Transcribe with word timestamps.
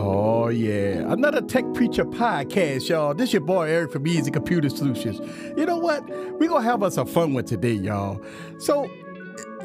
Oh, 0.00 0.46
yeah. 0.46 1.12
Another 1.12 1.40
Tech 1.40 1.64
Preacher 1.74 2.04
podcast, 2.04 2.88
y'all. 2.88 3.14
This 3.14 3.32
your 3.32 3.42
boy 3.42 3.68
Eric 3.68 3.90
from 3.90 4.04
Eazy 4.04 4.32
Computer 4.32 4.68
Solutions. 4.68 5.18
You 5.58 5.66
know 5.66 5.76
what? 5.76 6.08
We're 6.08 6.48
going 6.48 6.62
to 6.62 6.70
have 6.70 6.84
us 6.84 6.96
a 6.96 7.04
fun 7.04 7.34
one 7.34 7.44
today, 7.44 7.72
y'all. 7.72 8.24
So, 8.60 8.88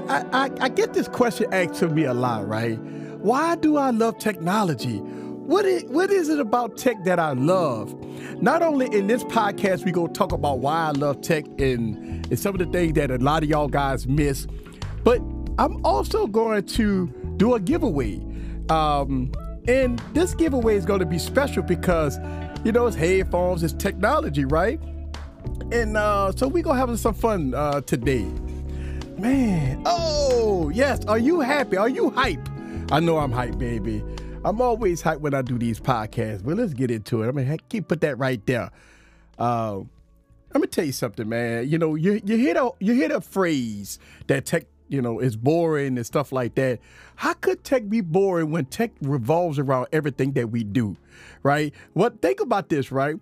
I, 0.10 0.26
I, 0.34 0.50
I 0.60 0.70
get 0.70 0.96
this 0.96 1.08
question 1.08 1.54
asked 1.54 1.76
to 1.82 1.88
me 1.88 2.06
a 2.06 2.16
lot, 2.16 2.48
right? 2.48 2.80
Why 3.20 3.56
do 3.56 3.78
I 3.78 3.92
love 3.92 4.18
technology? 4.18 4.98
What 4.98 5.66
is, 5.66 5.84
what 5.84 6.10
is 6.10 6.30
it 6.30 6.40
about 6.40 6.78
tech 6.78 7.04
that 7.04 7.20
I 7.20 7.34
love? 7.34 7.94
Not 8.42 8.64
only 8.64 8.88
in 8.88 9.06
this 9.06 9.24
podcast, 9.26 9.86
we 9.86 9.92
go 9.92 10.08
talk 10.08 10.32
about 10.32 10.60
why 10.60 10.88
I 10.88 10.92
love 10.94 11.22
tech 11.22 11.46
and, 11.60 12.26
and 12.26 12.40
some 12.40 12.56
of 12.56 12.60
the 12.60 12.66
things 12.76 12.94
that 12.94 13.12
a 13.12 13.18
lot 13.20 13.44
of 13.44 13.50
y'all 13.50 13.68
guys 13.68 14.08
miss, 14.08 14.48
but 15.04 15.22
I'm 15.60 15.86
also 15.86 16.26
going 16.26 16.66
to 16.66 17.06
do 17.38 17.54
a 17.54 17.60
giveaway. 17.60 18.20
Um, 18.70 19.32
and 19.68 20.00
this 20.14 20.34
giveaway 20.36 20.76
is 20.76 20.86
going 20.86 21.00
to 21.00 21.06
be 21.06 21.18
special 21.18 21.64
because, 21.64 22.20
you 22.64 22.72
know, 22.72 22.88
it's 22.88 22.96
headphones, 22.96 23.64
it's 23.64 23.74
technology, 23.74 24.46
right? 24.46 24.82
And 25.72 25.98
uh, 25.98 26.32
so 26.34 26.48
we're 26.48 26.64
going 26.64 26.80
to 26.80 26.88
have 26.88 27.00
some 27.00 27.14
fun 27.14 27.54
uh, 27.54 27.82
today. 27.82 28.26
Man, 29.18 29.82
oh, 29.86 30.70
yes. 30.74 31.06
Are 31.06 31.18
you 31.18 31.40
happy? 31.40 31.78
Are 31.78 31.90
you 31.90 32.10
hype? 32.10 32.50
I 32.92 33.00
know 33.00 33.18
I'm 33.18 33.32
hype, 33.32 33.58
baby. 33.58 34.04
I'm 34.46 34.60
always 34.60 35.02
hype 35.02 35.20
when 35.20 35.34
I 35.34 35.42
do 35.42 35.58
these 35.58 35.80
podcasts, 35.80 36.44
but 36.44 36.58
let's 36.58 36.74
get 36.74 36.92
into 36.92 37.24
it. 37.24 37.30
I'm 37.30 37.36
gonna 37.36 37.58
keep 37.70 37.88
put 37.88 38.02
that 38.02 38.18
right 38.18 38.46
there. 38.46 38.70
Uh, 39.40 39.82
let 40.54 40.62
me 40.62 40.68
tell 40.68 40.84
you 40.84 40.92
something, 40.92 41.28
man. 41.28 41.70
You 41.70 41.78
know, 41.78 41.96
you 41.96 42.22
you 42.26 42.38
hear 42.38 42.54
the 42.56 42.72
you 42.80 42.94
hear 42.94 43.08
the 43.08 43.22
phrase 43.22 44.00
that 44.28 44.46
tech, 44.46 44.66
you 44.88 45.02
know, 45.02 45.20
it's 45.20 45.36
boring 45.36 45.98
and 45.98 46.06
stuff 46.06 46.32
like 46.32 46.56
that. 46.56 46.80
How 47.16 47.34
could 47.34 47.64
tech 47.64 47.90
be 47.90 48.02
boring 48.02 48.52
when 48.52 48.66
tech 48.66 48.92
revolves 49.02 49.60
around 49.60 49.88
everything 49.92 50.34
that 50.34 50.50
we 50.50 50.64
do, 50.64 50.96
right? 51.42 51.74
What 51.94 52.22
think 52.22 52.40
about 52.40 52.70
this, 52.70 52.92
right? 52.92 53.16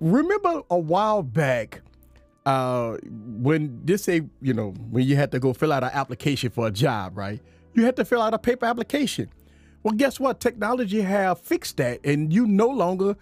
Remember 0.00 0.62
a 0.70 0.78
while 0.78 1.22
back 1.22 1.82
uh, 2.46 2.96
when 3.04 3.80
this 3.84 4.04
say, 4.04 4.22
you 4.40 4.54
know, 4.54 4.70
when 4.90 5.06
you 5.06 5.16
had 5.16 5.32
to 5.32 5.38
go 5.38 5.52
fill 5.52 5.72
out 5.72 5.84
an 5.84 5.90
application 5.92 6.50
for 6.50 6.66
a 6.66 6.70
job, 6.70 7.16
right? 7.16 7.40
You 7.74 7.84
had 7.84 7.96
to 7.96 8.04
fill 8.04 8.22
out 8.22 8.34
a 8.34 8.38
paper 8.38 8.66
application. 8.66 9.30
Well, 9.82 9.94
guess 9.94 10.20
what? 10.20 10.40
Technology 10.40 11.00
have 11.00 11.40
fixed 11.40 11.78
that, 11.78 12.04
and 12.04 12.32
you 12.32 12.46
no 12.46 12.68
longer 12.68 13.16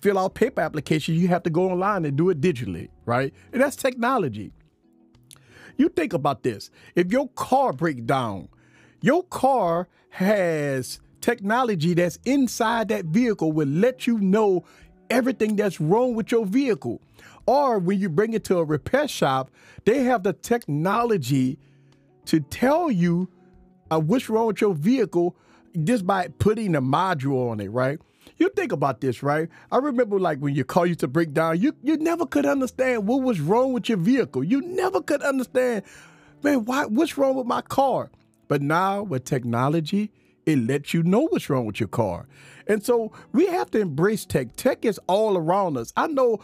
fill 0.00 0.18
out 0.18 0.34
paper 0.34 0.60
application. 0.60 1.14
You 1.14 1.28
have 1.28 1.42
to 1.44 1.50
go 1.50 1.70
online 1.70 2.04
and 2.04 2.16
do 2.16 2.30
it 2.30 2.40
digitally, 2.40 2.88
right? 3.06 3.34
And 3.52 3.60
that's 3.60 3.76
technology. 3.76 4.52
You 5.80 5.88
think 5.88 6.12
about 6.12 6.42
this. 6.42 6.70
If 6.94 7.10
your 7.10 7.28
car 7.28 7.72
breaks 7.72 8.02
down, 8.02 8.50
your 9.00 9.22
car 9.22 9.88
has 10.10 11.00
technology 11.22 11.94
that's 11.94 12.18
inside 12.26 12.88
that 12.88 13.06
vehicle 13.06 13.50
will 13.50 13.66
let 13.66 14.06
you 14.06 14.18
know 14.18 14.66
everything 15.08 15.56
that's 15.56 15.80
wrong 15.80 16.14
with 16.14 16.30
your 16.30 16.44
vehicle. 16.44 17.00
Or 17.46 17.78
when 17.78 17.98
you 17.98 18.10
bring 18.10 18.34
it 18.34 18.44
to 18.44 18.58
a 18.58 18.64
repair 18.64 19.08
shop, 19.08 19.50
they 19.86 20.02
have 20.02 20.22
the 20.22 20.34
technology 20.34 21.58
to 22.26 22.40
tell 22.40 22.90
you 22.90 23.30
uh, 23.90 24.00
what's 24.00 24.28
wrong 24.28 24.48
with 24.48 24.60
your 24.60 24.74
vehicle 24.74 25.34
just 25.82 26.06
by 26.06 26.28
putting 26.38 26.74
a 26.74 26.82
module 26.82 27.50
on 27.50 27.58
it, 27.58 27.68
right? 27.68 27.98
You 28.40 28.48
think 28.48 28.72
about 28.72 29.02
this, 29.02 29.22
right? 29.22 29.50
I 29.70 29.76
remember 29.76 30.18
like 30.18 30.38
when 30.38 30.54
your 30.54 30.64
car 30.64 30.86
used 30.86 31.00
to 31.00 31.08
break 31.08 31.34
down, 31.34 31.60
you 31.60 31.76
you 31.82 31.98
never 31.98 32.24
could 32.24 32.46
understand 32.46 33.06
what 33.06 33.22
was 33.22 33.38
wrong 33.38 33.74
with 33.74 33.90
your 33.90 33.98
vehicle. 33.98 34.42
You 34.42 34.62
never 34.62 35.02
could 35.02 35.20
understand, 35.20 35.82
man, 36.42 36.64
why 36.64 36.86
what's 36.86 37.18
wrong 37.18 37.34
with 37.36 37.46
my 37.46 37.60
car? 37.60 38.10
But 38.48 38.62
now 38.62 39.02
with 39.02 39.24
technology, 39.24 40.10
it 40.46 40.58
lets 40.58 40.94
you 40.94 41.02
know 41.02 41.28
what's 41.28 41.50
wrong 41.50 41.66
with 41.66 41.80
your 41.80 41.90
car. 41.90 42.26
And 42.66 42.82
so 42.82 43.12
we 43.32 43.44
have 43.46 43.70
to 43.72 43.80
embrace 43.80 44.24
tech. 44.24 44.56
Tech 44.56 44.86
is 44.86 44.98
all 45.06 45.36
around 45.36 45.76
us. 45.76 45.92
I 45.94 46.06
know, 46.06 46.40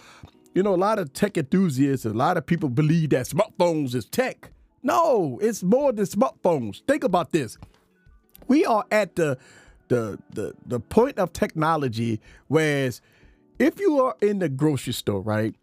you 0.55 0.63
know, 0.63 0.75
a 0.75 0.77
lot 0.77 0.99
of 0.99 1.15
tech 1.15 1.39
enthusiasts, 1.39 2.05
a 2.05 2.11
lot 2.11 2.37
of 2.37 2.45
people 2.45 2.69
believe 2.69 3.11
that 3.11 3.27
smartphones 3.27 3.95
is 3.95 4.05
tech. 4.05 4.51
No, 4.83 5.39
it's 5.41 5.63
more 5.63 5.93
than 5.93 6.05
smartphones. 6.05 6.83
Think 6.87 7.05
about 7.05 7.33
this. 7.33 7.57
We 8.49 8.67
are 8.67 8.85
at 8.91 9.17
the 9.17 9.39
the 9.89 10.19
the 10.31 10.55
the 10.67 10.81
point 10.81 11.19
of 11.19 11.33
technology 11.33 12.21
whereas 12.49 13.01
if 13.59 13.81
you 13.81 14.01
are 14.01 14.17
in 14.21 14.39
the 14.39 14.49
grocery 14.49 14.93
store, 14.93 15.21
right? 15.21 15.55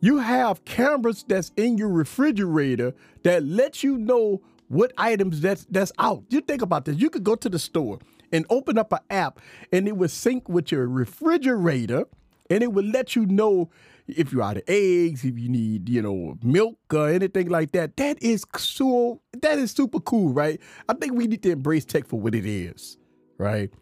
You 0.00 0.18
have 0.18 0.64
cameras 0.64 1.24
that's 1.26 1.52
in 1.56 1.76
your 1.76 1.88
refrigerator 1.88 2.94
that 3.22 3.44
lets 3.44 3.82
you 3.82 3.98
know 3.98 4.40
what 4.68 4.92
items 4.96 5.40
that's 5.40 5.66
that's 5.70 5.92
out. 5.98 6.24
You 6.30 6.40
think 6.40 6.62
about 6.62 6.84
this. 6.84 6.96
You 6.96 7.10
could 7.10 7.24
go 7.24 7.34
to 7.34 7.48
the 7.48 7.58
store 7.58 7.98
and 8.32 8.46
open 8.50 8.78
up 8.78 8.92
an 8.92 9.00
app 9.10 9.40
and 9.72 9.88
it 9.88 9.96
would 9.96 10.10
sync 10.10 10.48
with 10.48 10.70
your 10.70 10.86
refrigerator 10.86 12.04
and 12.48 12.62
it 12.62 12.72
would 12.72 12.86
let 12.86 13.14
you 13.16 13.26
know 13.26 13.70
if 14.06 14.32
you're 14.32 14.42
out 14.42 14.56
of 14.56 14.62
eggs, 14.66 15.24
if 15.24 15.38
you 15.38 15.48
need, 15.48 15.88
you 15.88 16.02
know, 16.02 16.38
milk 16.42 16.78
or 16.92 17.08
anything 17.08 17.48
like 17.48 17.72
that. 17.72 17.96
That 17.96 18.22
is 18.22 18.44
so 18.56 19.20
that 19.40 19.58
is 19.58 19.72
super 19.72 20.00
cool, 20.00 20.32
right? 20.32 20.60
I 20.88 20.94
think 20.94 21.14
we 21.14 21.26
need 21.26 21.42
to 21.42 21.50
embrace 21.50 21.84
tech 21.84 22.06
for 22.06 22.20
what 22.20 22.34
it 22.34 22.46
is, 22.46 22.96
right? 23.40 23.72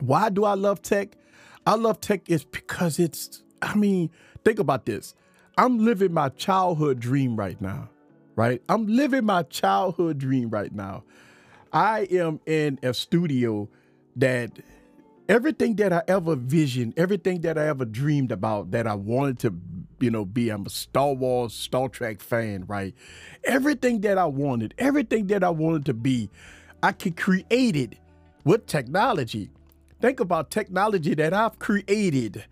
Why 0.00 0.30
do 0.30 0.44
I 0.44 0.54
love 0.54 0.82
tech? 0.82 1.16
I 1.66 1.74
love 1.74 2.00
tech 2.00 2.28
is 2.28 2.44
because 2.44 2.98
it's 2.98 3.42
I 3.62 3.74
mean, 3.76 4.10
think 4.44 4.58
about 4.58 4.86
this. 4.86 5.14
I'm 5.58 5.84
living 5.84 6.14
my 6.14 6.30
childhood 6.30 6.98
dream 6.98 7.36
right 7.36 7.60
now, 7.60 7.90
right? 8.34 8.62
I'm 8.68 8.86
living 8.86 9.26
my 9.26 9.42
childhood 9.42 10.18
dream 10.18 10.48
right 10.48 10.72
now. 10.74 11.04
I 11.72 12.08
am 12.10 12.40
in 12.46 12.78
a 12.82 12.94
studio 12.94 13.68
that 14.16 14.58
everything 15.28 15.76
that 15.76 15.92
I 15.92 16.02
ever 16.08 16.34
visioned, 16.34 16.94
everything 16.96 17.42
that 17.42 17.58
I 17.58 17.66
ever 17.66 17.84
dreamed 17.84 18.32
about 18.32 18.70
that 18.70 18.86
I 18.86 18.94
wanted 18.94 19.38
to, 19.40 19.54
you 20.00 20.10
know, 20.10 20.24
be. 20.24 20.48
I'm 20.48 20.64
a 20.64 20.70
Star 20.70 21.12
Wars, 21.12 21.52
Star 21.52 21.90
Trek 21.90 22.22
fan, 22.22 22.64
right? 22.66 22.94
Everything 23.44 24.00
that 24.00 24.16
I 24.16 24.24
wanted, 24.24 24.72
everything 24.78 25.26
that 25.26 25.44
I 25.44 25.50
wanted 25.50 25.84
to 25.86 25.94
be, 25.94 26.30
I 26.82 26.92
could 26.92 27.18
create 27.18 27.76
it 27.76 27.98
with 28.50 28.66
technology. 28.66 29.48
Think 30.00 30.18
about 30.18 30.50
technology 30.50 31.14
that 31.14 31.32
I've 31.32 31.60
created, 31.60 32.44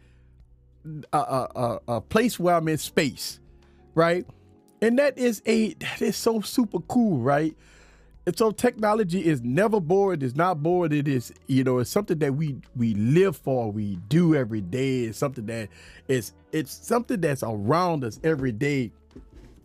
a, 1.12 1.19
a, 1.19 1.48
a, 1.56 1.81
a 1.97 2.00
place 2.00 2.38
where 2.38 2.54
I'm 2.54 2.69
in 2.69 2.78
space, 2.78 3.41
right? 3.97 4.25
And 4.81 4.97
that 5.00 5.19
is 5.19 5.42
a 5.44 5.75
that 5.75 6.00
is 6.00 6.16
so 6.16 6.41
super 6.41 6.78
cool, 6.82 7.19
right? 7.19 7.53
And 8.26 8.38
so 8.38 8.53
technology 8.53 9.26
is 9.26 9.42
never 9.42 9.81
bored. 9.81 10.22
It's 10.22 10.36
not 10.36 10.62
bored. 10.62 10.92
It 10.92 11.09
is, 11.09 11.32
you 11.48 11.64
know, 11.64 11.78
it's 11.78 11.91
something 11.91 12.19
that 12.20 12.32
we 12.32 12.54
we 12.76 12.94
live 12.94 13.36
for. 13.36 13.72
We 13.72 13.97
do 14.09 14.36
every 14.36 14.60
day. 14.60 15.00
It's 15.00 15.19
something 15.19 15.47
that 15.47 15.69
is 16.06 16.32
it's 16.53 16.70
something 16.72 17.20
that's 17.20 17.42
around 17.42 18.04
us 18.04 18.20
every 18.22 18.53
day. 18.53 18.92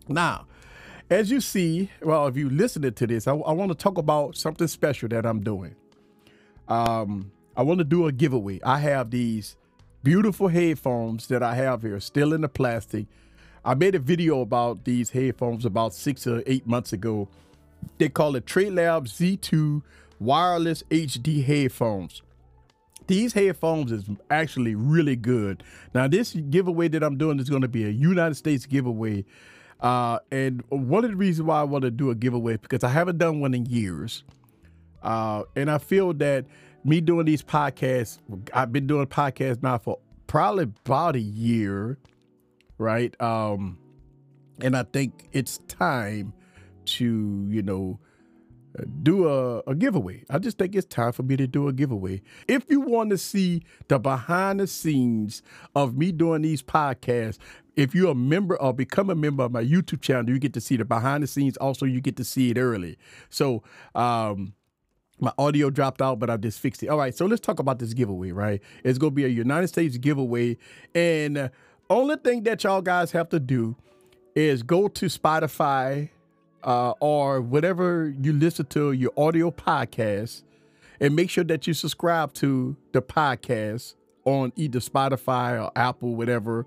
Now, 0.08 0.46
as 1.10 1.30
you 1.30 1.40
see, 1.40 1.90
well, 2.02 2.26
if 2.26 2.36
you 2.36 2.50
listening 2.50 2.94
to 2.94 3.06
this, 3.06 3.28
I, 3.28 3.34
I 3.34 3.52
want 3.52 3.70
to 3.70 3.76
talk 3.76 3.98
about 3.98 4.36
something 4.36 4.66
special 4.66 5.08
that 5.10 5.24
I'm 5.24 5.40
doing. 5.40 5.76
Um, 6.68 7.32
I 7.56 7.62
want 7.62 7.78
to 7.78 7.84
do 7.84 8.06
a 8.06 8.12
giveaway. 8.12 8.60
I 8.62 8.78
have 8.78 9.10
these 9.10 9.56
beautiful 10.02 10.48
headphones 10.48 11.26
that 11.28 11.42
I 11.42 11.54
have 11.54 11.82
here, 11.82 12.00
still 12.00 12.32
in 12.32 12.40
the 12.40 12.48
plastic. 12.48 13.06
I 13.64 13.74
made 13.74 13.94
a 13.94 13.98
video 13.98 14.40
about 14.40 14.84
these 14.84 15.10
headphones 15.10 15.64
about 15.64 15.94
six 15.94 16.26
or 16.26 16.42
eight 16.46 16.66
months 16.66 16.92
ago 16.92 17.28
they 17.98 18.08
call 18.08 18.36
it 18.36 18.46
Treblab 18.46 19.08
Z2 19.08 19.82
wireless 20.18 20.82
HD 20.90 21.44
headphones. 21.44 22.22
These 23.06 23.34
headphones 23.34 23.92
is 23.92 24.04
actually 24.30 24.74
really 24.74 25.16
good. 25.16 25.62
Now, 25.94 26.08
this 26.08 26.32
giveaway 26.32 26.88
that 26.88 27.02
I'm 27.02 27.18
doing 27.18 27.38
is 27.38 27.50
going 27.50 27.62
to 27.62 27.68
be 27.68 27.84
a 27.84 27.90
United 27.90 28.34
States 28.34 28.64
giveaway. 28.64 29.24
Uh, 29.80 30.20
and 30.30 30.62
one 30.70 31.04
of 31.04 31.10
the 31.10 31.16
reasons 31.16 31.46
why 31.46 31.60
I 31.60 31.64
want 31.64 31.82
to 31.82 31.90
do 31.90 32.10
a 32.10 32.14
giveaway 32.14 32.56
because 32.56 32.82
I 32.82 32.88
haven't 32.88 33.18
done 33.18 33.40
one 33.40 33.52
in 33.52 33.66
years. 33.66 34.24
Uh, 35.04 35.44
and 35.54 35.70
I 35.70 35.78
feel 35.78 36.12
that 36.14 36.46
me 36.82 37.00
doing 37.00 37.26
these 37.26 37.42
podcasts, 37.42 38.18
I've 38.52 38.72
been 38.72 38.86
doing 38.86 39.06
podcasts 39.06 39.62
now 39.62 39.78
for 39.78 39.98
probably 40.26 40.64
about 40.64 41.16
a 41.16 41.20
year, 41.20 41.98
right? 42.78 43.18
Um, 43.20 43.78
and 44.60 44.76
I 44.76 44.84
think 44.84 45.28
it's 45.32 45.58
time 45.68 46.32
to, 46.86 47.46
you 47.48 47.62
know, 47.62 47.98
do 49.02 49.28
a, 49.28 49.60
a, 49.60 49.74
giveaway. 49.74 50.24
I 50.28 50.38
just 50.38 50.58
think 50.58 50.74
it's 50.74 50.86
time 50.86 51.12
for 51.12 51.22
me 51.22 51.36
to 51.36 51.46
do 51.46 51.68
a 51.68 51.72
giveaway. 51.72 52.22
If 52.48 52.64
you 52.68 52.80
want 52.80 53.10
to 53.10 53.18
see 53.18 53.62
the 53.86 53.98
behind 53.98 54.58
the 54.58 54.66
scenes 54.66 55.42
of 55.76 55.96
me 55.96 56.10
doing 56.10 56.42
these 56.42 56.62
podcasts, 56.62 57.38
if 57.76 57.94
you're 57.94 58.10
a 58.10 58.16
member 58.16 58.60
or 58.60 58.72
become 58.72 59.10
a 59.10 59.14
member 59.14 59.44
of 59.44 59.52
my 59.52 59.62
YouTube 59.62 60.00
channel, 60.00 60.28
you 60.28 60.38
get 60.38 60.54
to 60.54 60.60
see 60.60 60.76
the 60.76 60.84
behind 60.84 61.22
the 61.22 61.28
scenes. 61.28 61.56
Also, 61.58 61.86
you 61.86 62.00
get 62.00 62.16
to 62.16 62.24
see 62.24 62.50
it 62.50 62.58
early. 62.58 62.98
So, 63.30 63.62
um, 63.94 64.54
my 65.20 65.32
audio 65.38 65.70
dropped 65.70 66.02
out, 66.02 66.18
but 66.18 66.28
I 66.30 66.36
just 66.36 66.60
fixed 66.60 66.82
it. 66.82 66.88
All 66.88 66.98
right, 66.98 67.14
so 67.14 67.26
let's 67.26 67.40
talk 67.40 67.58
about 67.58 67.78
this 67.78 67.94
giveaway, 67.94 68.32
right? 68.32 68.60
It's 68.82 68.98
to 68.98 69.10
be 69.10 69.24
a 69.24 69.28
United 69.28 69.68
States 69.68 69.96
giveaway. 69.96 70.56
And 70.94 71.50
only 71.88 72.16
thing 72.16 72.42
that 72.44 72.64
y'all 72.64 72.82
guys 72.82 73.12
have 73.12 73.28
to 73.30 73.40
do 73.40 73.76
is 74.34 74.62
go 74.62 74.88
to 74.88 75.06
Spotify 75.06 76.10
uh, 76.64 76.94
or 77.00 77.40
whatever 77.40 78.12
you 78.20 78.32
listen 78.32 78.66
to 78.66 78.92
your 78.92 79.12
audio 79.16 79.50
podcast, 79.50 80.42
And 81.00 81.14
make 81.14 81.30
sure 81.30 81.44
that 81.44 81.66
you 81.66 81.74
subscribe 81.74 82.32
to 82.34 82.76
the 82.92 83.02
podcast 83.02 83.94
on 84.24 84.52
either 84.56 84.78
Spotify 84.80 85.62
or 85.62 85.70
Apple, 85.76 86.16
whatever. 86.16 86.66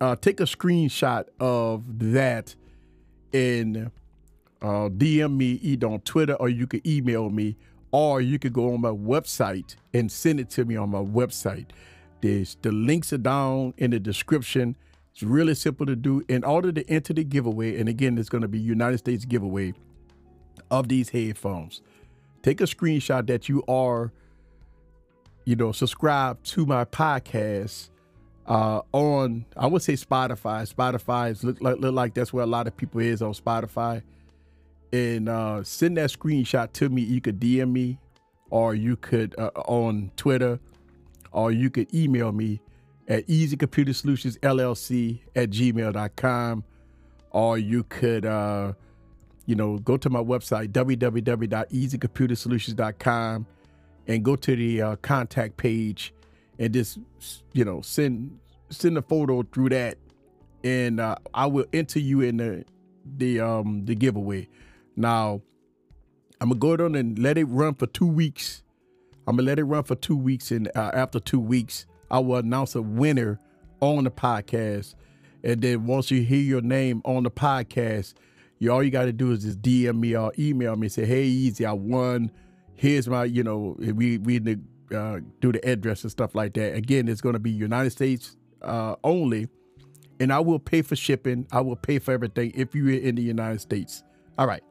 Uh, 0.00 0.16
take 0.16 0.38
a 0.40 0.44
screenshot 0.44 1.24
of 1.40 1.82
that 2.12 2.54
and 3.32 3.90
uh, 4.62 4.88
DM 4.88 5.36
me 5.36 5.52
either 5.62 5.88
on 5.88 6.00
Twitter 6.00 6.34
or 6.34 6.48
you 6.48 6.66
can 6.66 6.86
email 6.86 7.28
me 7.30 7.56
or 7.90 8.20
you 8.20 8.38
could 8.38 8.52
go 8.52 8.72
on 8.72 8.80
my 8.80 8.90
website 8.90 9.76
and 9.92 10.10
send 10.10 10.40
it 10.40 10.48
to 10.50 10.64
me 10.64 10.76
on 10.76 10.90
my 10.90 11.00
website. 11.02 11.66
There's 12.22 12.56
the 12.62 12.72
links 12.72 13.12
are 13.12 13.18
down 13.18 13.74
in 13.76 13.90
the 13.90 13.98
description. 14.00 14.76
It's 15.12 15.22
really 15.22 15.54
simple 15.54 15.84
to 15.86 15.96
do. 15.96 16.22
In 16.28 16.44
order 16.44 16.72
to 16.72 16.88
enter 16.88 17.12
the 17.12 17.24
giveaway, 17.24 17.78
and 17.78 17.88
again, 17.88 18.16
it's 18.16 18.28
going 18.28 18.42
to 18.42 18.48
be 18.48 18.58
United 18.58 18.98
States 18.98 19.24
giveaway 19.24 19.74
of 20.70 20.88
these 20.88 21.10
headphones. 21.10 21.82
Take 22.42 22.60
a 22.60 22.64
screenshot 22.64 23.26
that 23.26 23.48
you 23.48 23.62
are, 23.68 24.12
you 25.44 25.56
know, 25.56 25.72
subscribed 25.72 26.46
to 26.52 26.64
my 26.64 26.84
podcast 26.84 27.90
uh, 28.46 28.80
on 28.92 29.44
I 29.56 29.66
would 29.66 29.82
say 29.82 29.94
Spotify. 29.94 30.72
Spotify 30.72 31.32
is 31.32 31.44
look 31.44 31.60
like 31.60 31.78
look 31.78 31.94
like 31.94 32.14
that's 32.14 32.32
where 32.32 32.44
a 32.44 32.46
lot 32.46 32.66
of 32.66 32.76
people 32.76 33.00
is 33.00 33.20
on 33.20 33.32
Spotify. 33.34 34.02
And 34.92 35.28
uh, 35.28 35.62
send 35.62 35.96
that 35.96 36.10
screenshot 36.10 36.72
to 36.74 36.88
me. 36.88 37.02
You 37.02 37.20
could 37.20 37.40
DM 37.40 37.72
me, 37.72 37.98
or 38.50 38.74
you 38.74 38.96
could 38.96 39.34
uh, 39.38 39.50
on 39.66 40.10
Twitter, 40.16 40.60
or 41.32 41.50
you 41.50 41.70
could 41.70 41.92
email 41.94 42.32
me 42.32 42.60
at 43.08 43.26
Eazy 43.26 43.58
Computer 43.58 43.92
Solutions 43.92 44.38
LLC 44.38 45.18
at 45.34 45.50
gmail.com, 45.50 46.62
or 47.30 47.58
you 47.58 47.82
could 47.84 48.26
uh, 48.26 48.74
you 49.46 49.54
know 49.54 49.78
go 49.78 49.96
to 49.96 50.10
my 50.10 50.20
website 50.20 50.72
www.eazycomputersolutions.com 50.72 53.46
and 54.08 54.24
go 54.24 54.34
to 54.36 54.56
the 54.56 54.82
uh, 54.82 54.96
contact 54.96 55.56
page 55.56 56.12
and 56.58 56.74
just 56.74 56.98
you 57.52 57.64
know 57.64 57.80
send 57.80 58.38
send 58.70 58.98
a 58.98 59.02
photo 59.02 59.42
through 59.42 59.70
that, 59.70 59.98
and 60.64 61.00
uh, 61.00 61.16
I 61.34 61.46
will 61.46 61.66
enter 61.72 61.98
you 61.98 62.20
in 62.20 62.36
the 62.36 62.64
the 63.16 63.40
um 63.40 63.84
the 63.84 63.94
giveaway. 63.94 64.48
Now, 64.96 65.42
I'm 66.40 66.48
gonna 66.48 66.76
go 66.76 66.84
on 66.84 66.94
and 66.94 67.18
let 67.18 67.38
it 67.38 67.44
run 67.44 67.74
for 67.74 67.86
two 67.86 68.06
weeks. 68.06 68.62
I'm 69.26 69.36
gonna 69.36 69.46
let 69.46 69.58
it 69.58 69.64
run 69.64 69.84
for 69.84 69.94
two 69.94 70.16
weeks, 70.16 70.50
and 70.50 70.68
uh, 70.74 70.90
after 70.92 71.20
two 71.20 71.40
weeks, 71.40 71.86
I 72.10 72.18
will 72.18 72.36
announce 72.36 72.74
a 72.74 72.82
winner 72.82 73.40
on 73.80 74.04
the 74.04 74.10
podcast. 74.10 74.94
And 75.44 75.60
then 75.60 75.86
once 75.86 76.10
you 76.10 76.22
hear 76.22 76.40
your 76.40 76.60
name 76.60 77.02
on 77.04 77.24
the 77.24 77.30
podcast, 77.30 78.14
you 78.58 78.70
all 78.72 78.82
you 78.82 78.90
got 78.90 79.06
to 79.06 79.12
do 79.12 79.32
is 79.32 79.42
just 79.42 79.60
DM 79.60 79.98
me 79.98 80.16
or 80.16 80.32
email 80.38 80.76
me. 80.76 80.86
and 80.86 80.92
Say, 80.92 81.04
hey, 81.04 81.24
easy, 81.24 81.66
I 81.66 81.72
won. 81.72 82.30
Here's 82.74 83.08
my, 83.08 83.24
you 83.24 83.42
know, 83.42 83.76
we 83.78 84.18
we 84.18 84.38
uh, 84.94 85.20
do 85.40 85.52
the 85.52 85.68
address 85.68 86.02
and 86.02 86.10
stuff 86.10 86.34
like 86.34 86.54
that. 86.54 86.74
Again, 86.74 87.08
it's 87.08 87.20
going 87.20 87.32
to 87.32 87.40
be 87.40 87.50
United 87.50 87.90
States 87.90 88.36
uh, 88.62 88.94
only, 89.02 89.48
and 90.20 90.32
I 90.32 90.38
will 90.40 90.60
pay 90.60 90.82
for 90.82 90.94
shipping. 90.94 91.46
I 91.50 91.60
will 91.60 91.76
pay 91.76 91.98
for 91.98 92.12
everything 92.12 92.52
if 92.54 92.74
you're 92.74 92.90
in 92.92 93.16
the 93.16 93.22
United 93.22 93.60
States. 93.60 94.04
All 94.38 94.46
right. 94.46 94.62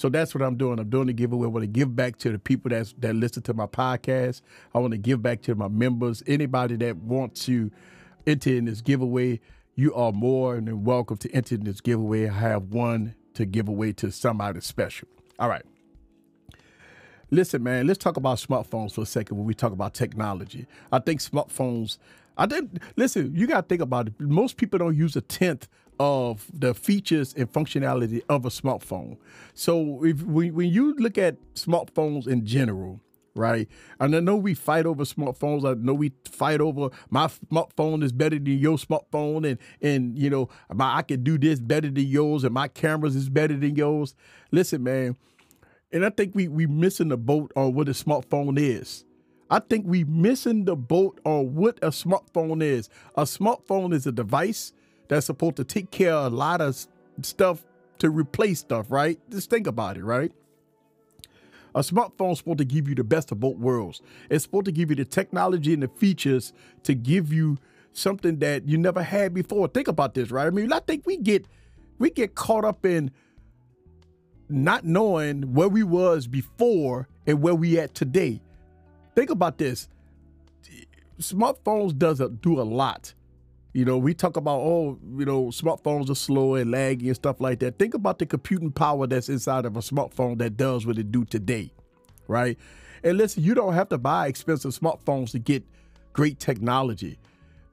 So 0.00 0.08
that's 0.08 0.34
what 0.34 0.42
I'm 0.42 0.56
doing. 0.56 0.78
I'm 0.78 0.88
doing 0.88 1.08
the 1.08 1.12
giveaway. 1.12 1.44
I 1.44 1.50
want 1.50 1.62
to 1.62 1.66
give 1.66 1.94
back 1.94 2.16
to 2.20 2.32
the 2.32 2.38
people 2.38 2.70
that's 2.70 2.94
that 3.00 3.14
listen 3.14 3.42
to 3.42 3.52
my 3.52 3.66
podcast. 3.66 4.40
I 4.74 4.78
want 4.78 4.92
to 4.92 4.98
give 4.98 5.22
back 5.22 5.42
to 5.42 5.54
my 5.54 5.68
members. 5.68 6.22
Anybody 6.26 6.76
that 6.76 6.96
wants 6.96 7.44
to 7.44 7.70
enter 8.26 8.48
in 8.48 8.64
this 8.64 8.80
giveaway, 8.80 9.40
you 9.74 9.94
are 9.94 10.10
more 10.10 10.54
than 10.54 10.84
welcome 10.84 11.18
to 11.18 11.30
enter 11.32 11.56
in 11.56 11.64
this 11.64 11.82
giveaway. 11.82 12.30
I 12.30 12.32
have 12.32 12.62
one 12.72 13.14
to 13.34 13.44
give 13.44 13.68
away 13.68 13.92
to 13.92 14.10
somebody 14.10 14.62
special. 14.62 15.06
All 15.38 15.50
right. 15.50 15.66
Listen, 17.30 17.62
man, 17.62 17.86
let's 17.86 17.98
talk 17.98 18.16
about 18.16 18.38
smartphones 18.38 18.94
for 18.94 19.02
a 19.02 19.06
second 19.06 19.36
when 19.36 19.46
we 19.46 19.52
talk 19.52 19.72
about 19.72 19.92
technology. 19.92 20.66
I 20.90 21.00
think 21.00 21.20
smartphones, 21.20 21.98
I 22.38 22.46
think, 22.46 22.70
listen, 22.96 23.36
you 23.36 23.46
got 23.46 23.60
to 23.60 23.66
think 23.68 23.82
about 23.82 24.06
it. 24.06 24.18
Most 24.18 24.56
people 24.56 24.78
don't 24.78 24.96
use 24.96 25.14
a 25.14 25.20
tenth 25.20 25.68
of 26.00 26.46
the 26.50 26.72
features 26.72 27.34
and 27.36 27.52
functionality 27.52 28.22
of 28.30 28.46
a 28.46 28.48
smartphone. 28.48 29.18
So 29.52 30.02
if 30.02 30.22
when, 30.22 30.54
when 30.54 30.70
you 30.70 30.94
look 30.94 31.18
at 31.18 31.36
smartphones 31.54 32.26
in 32.26 32.46
general, 32.46 33.00
right? 33.34 33.68
And 34.00 34.16
I 34.16 34.20
know 34.20 34.36
we 34.36 34.54
fight 34.54 34.86
over 34.86 35.04
smartphones. 35.04 35.70
I 35.70 35.78
know 35.78 35.92
we 35.92 36.12
fight 36.24 36.62
over 36.62 36.88
my 37.10 37.26
smartphone 37.26 38.02
is 38.02 38.12
better 38.12 38.36
than 38.36 38.58
your 38.58 38.78
smartphone, 38.78 39.46
and 39.46 39.58
and 39.82 40.18
you 40.18 40.30
know 40.30 40.48
my 40.72 40.96
I 40.96 41.02
can 41.02 41.22
do 41.22 41.36
this 41.36 41.60
better 41.60 41.90
than 41.90 42.06
yours, 42.06 42.44
and 42.44 42.54
my 42.54 42.68
cameras 42.68 43.14
is 43.14 43.28
better 43.28 43.56
than 43.56 43.76
yours. 43.76 44.14
Listen, 44.50 44.82
man, 44.82 45.18
and 45.92 46.06
I 46.06 46.08
think 46.08 46.34
we 46.34 46.48
we 46.48 46.66
missing 46.66 47.08
the 47.08 47.18
boat 47.18 47.52
on 47.54 47.74
what 47.74 47.90
a 47.90 47.92
smartphone 47.92 48.58
is. 48.58 49.04
I 49.50 49.58
think 49.58 49.84
we 49.86 50.04
missing 50.04 50.64
the 50.64 50.76
boat 50.76 51.20
on 51.24 51.54
what 51.54 51.78
a 51.82 51.88
smartphone 51.88 52.62
is. 52.62 52.88
A 53.16 53.24
smartphone 53.24 53.92
is 53.92 54.06
a 54.06 54.12
device 54.12 54.72
that's 55.10 55.26
supposed 55.26 55.56
to 55.56 55.64
take 55.64 55.90
care 55.90 56.12
of 56.12 56.32
a 56.32 56.36
lot 56.36 56.60
of 56.60 56.86
stuff 57.22 57.66
to 57.98 58.08
replace 58.08 58.60
stuff, 58.60 58.86
right? 58.90 59.18
Just 59.28 59.50
think 59.50 59.66
about 59.66 59.96
it, 59.96 60.04
right? 60.04 60.30
A 61.74 61.80
smartphone 61.80 62.32
is 62.32 62.38
supposed 62.38 62.58
to 62.58 62.64
give 62.64 62.88
you 62.88 62.94
the 62.94 63.02
best 63.02 63.32
of 63.32 63.40
both 63.40 63.56
worlds. 63.56 64.00
It's 64.30 64.44
supposed 64.44 64.66
to 64.66 64.72
give 64.72 64.88
you 64.88 64.94
the 64.96 65.04
technology 65.04 65.74
and 65.74 65.82
the 65.82 65.88
features 65.88 66.52
to 66.84 66.94
give 66.94 67.32
you 67.32 67.58
something 67.92 68.38
that 68.38 68.68
you 68.68 68.78
never 68.78 69.02
had 69.02 69.34
before. 69.34 69.66
Think 69.66 69.88
about 69.88 70.14
this, 70.14 70.30
right? 70.30 70.46
I 70.46 70.50
mean, 70.50 70.72
I 70.72 70.78
think 70.78 71.04
we 71.06 71.16
get 71.16 71.44
we 71.98 72.10
get 72.10 72.36
caught 72.36 72.64
up 72.64 72.86
in 72.86 73.10
not 74.48 74.84
knowing 74.84 75.54
where 75.54 75.68
we 75.68 75.82
was 75.82 76.28
before 76.28 77.08
and 77.26 77.42
where 77.42 77.54
we 77.54 77.80
at 77.80 77.94
today. 77.94 78.40
Think 79.16 79.30
about 79.30 79.58
this. 79.58 79.88
Smartphones 81.18 81.98
does 81.98 82.20
a, 82.20 82.28
do 82.28 82.60
a 82.60 82.62
lot. 82.62 83.12
You 83.72 83.84
know, 83.84 83.98
we 83.98 84.14
talk 84.14 84.36
about 84.36 84.60
oh, 84.60 84.98
you 85.16 85.24
know, 85.24 85.46
smartphones 85.46 86.10
are 86.10 86.14
slow 86.14 86.54
and 86.54 86.72
laggy 86.72 87.06
and 87.06 87.14
stuff 87.14 87.40
like 87.40 87.60
that. 87.60 87.78
Think 87.78 87.94
about 87.94 88.18
the 88.18 88.26
computing 88.26 88.72
power 88.72 89.06
that's 89.06 89.28
inside 89.28 89.64
of 89.64 89.76
a 89.76 89.80
smartphone 89.80 90.38
that 90.38 90.56
does 90.56 90.86
what 90.86 90.98
it 90.98 91.12
do 91.12 91.24
today, 91.24 91.72
right? 92.26 92.58
And 93.04 93.16
listen, 93.16 93.42
you 93.42 93.54
don't 93.54 93.74
have 93.74 93.88
to 93.90 93.98
buy 93.98 94.26
expensive 94.26 94.72
smartphones 94.72 95.30
to 95.32 95.38
get 95.38 95.64
great 96.12 96.38
technology. 96.38 97.18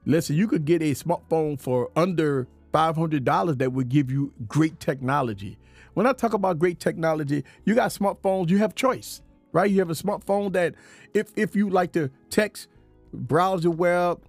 Listen, 0.06 0.36
you 0.36 0.46
could 0.46 0.64
get 0.64 0.82
a 0.82 0.92
smartphone 0.94 1.60
for 1.60 1.90
under 1.96 2.46
$500 2.72 3.58
that 3.58 3.72
would 3.72 3.88
give 3.88 4.10
you 4.10 4.32
great 4.46 4.78
technology. 4.78 5.58
When 5.94 6.06
I 6.06 6.12
talk 6.12 6.32
about 6.32 6.58
great 6.58 6.78
technology, 6.78 7.44
you 7.64 7.74
got 7.74 7.90
smartphones, 7.90 8.50
you 8.50 8.58
have 8.58 8.74
choice, 8.74 9.20
right? 9.52 9.70
You 9.70 9.80
have 9.80 9.90
a 9.90 9.94
smartphone 9.94 10.52
that 10.52 10.76
if 11.12 11.32
if 11.36 11.56
you 11.56 11.70
like 11.70 11.92
to 11.92 12.10
text, 12.30 12.68
browse 13.12 13.64
the 13.64 13.70
web, 13.70 14.22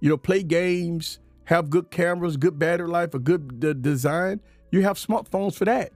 you 0.00 0.10
know, 0.10 0.18
play 0.18 0.42
games, 0.42 1.18
have 1.46 1.70
good 1.70 1.90
cameras, 1.90 2.36
good 2.36 2.58
battery 2.58 2.88
life, 2.88 3.14
a 3.14 3.18
good 3.18 3.64
uh, 3.64 3.72
design, 3.74 4.40
you 4.70 4.82
have 4.82 4.96
smartphones 4.96 5.54
for 5.54 5.64
that. 5.66 5.92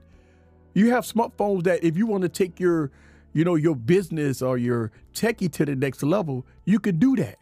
You 0.73 0.91
have 0.91 1.03
smartphones 1.03 1.63
that 1.63 1.83
if 1.83 1.97
you 1.97 2.05
want 2.05 2.23
to 2.23 2.29
take 2.29 2.59
your, 2.59 2.91
you 3.33 3.43
know, 3.43 3.55
your 3.55 3.75
business 3.75 4.41
or 4.41 4.57
your 4.57 4.91
techie 5.13 5.51
to 5.53 5.65
the 5.65 5.75
next 5.75 6.03
level, 6.03 6.45
you 6.65 6.79
can 6.79 6.97
do 6.99 7.15
that. 7.17 7.37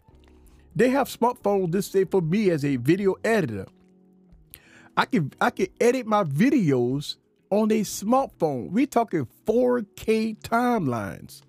They 0.75 0.89
have 0.89 1.07
smartphones. 1.07 1.71
This 1.71 1.87
say 1.87 2.05
for 2.05 2.21
me 2.21 2.49
as 2.49 2.63
a 2.63 2.77
video 2.77 3.15
editor, 3.23 3.65
I 4.95 5.05
can 5.05 5.31
I 5.41 5.49
can 5.49 5.67
edit 5.81 6.05
my 6.05 6.23
videos 6.23 7.15
on 7.49 7.71
a 7.71 7.81
smartphone. 7.81 8.69
We're 8.69 8.85
talking 8.85 9.27
4K 9.45 10.39
timelines. 10.39 11.41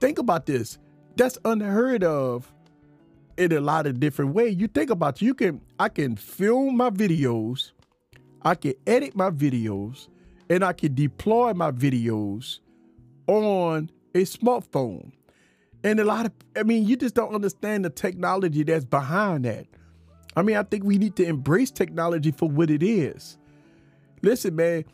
Think 0.00 0.18
about 0.18 0.46
this. 0.46 0.78
That's 1.16 1.38
unheard 1.44 2.04
of 2.04 2.53
in 3.36 3.52
a 3.52 3.60
lot 3.60 3.86
of 3.86 4.00
different 4.00 4.34
ways. 4.34 4.56
You 4.56 4.68
think 4.68 4.90
about 4.90 5.22
you 5.22 5.34
can 5.34 5.60
I 5.78 5.88
can 5.88 6.16
film 6.16 6.76
my 6.76 6.90
videos, 6.90 7.72
I 8.42 8.54
can 8.54 8.74
edit 8.86 9.16
my 9.16 9.30
videos, 9.30 10.08
and 10.48 10.64
I 10.64 10.72
can 10.72 10.94
deploy 10.94 11.52
my 11.54 11.70
videos 11.70 12.60
on 13.26 13.90
a 14.14 14.22
smartphone. 14.22 15.12
And 15.82 16.00
a 16.00 16.04
lot 16.04 16.26
of 16.26 16.32
I 16.56 16.62
mean, 16.62 16.86
you 16.86 16.96
just 16.96 17.14
don't 17.14 17.34
understand 17.34 17.84
the 17.84 17.90
technology 17.90 18.62
that's 18.62 18.84
behind 18.84 19.44
that. 19.44 19.66
I 20.36 20.42
mean, 20.42 20.56
I 20.56 20.62
think 20.62 20.84
we 20.84 20.98
need 20.98 21.16
to 21.16 21.24
embrace 21.24 21.70
technology 21.70 22.32
for 22.32 22.48
what 22.48 22.70
it 22.70 22.82
is. 22.82 23.38
Listen, 24.22 24.56
man, 24.56 24.84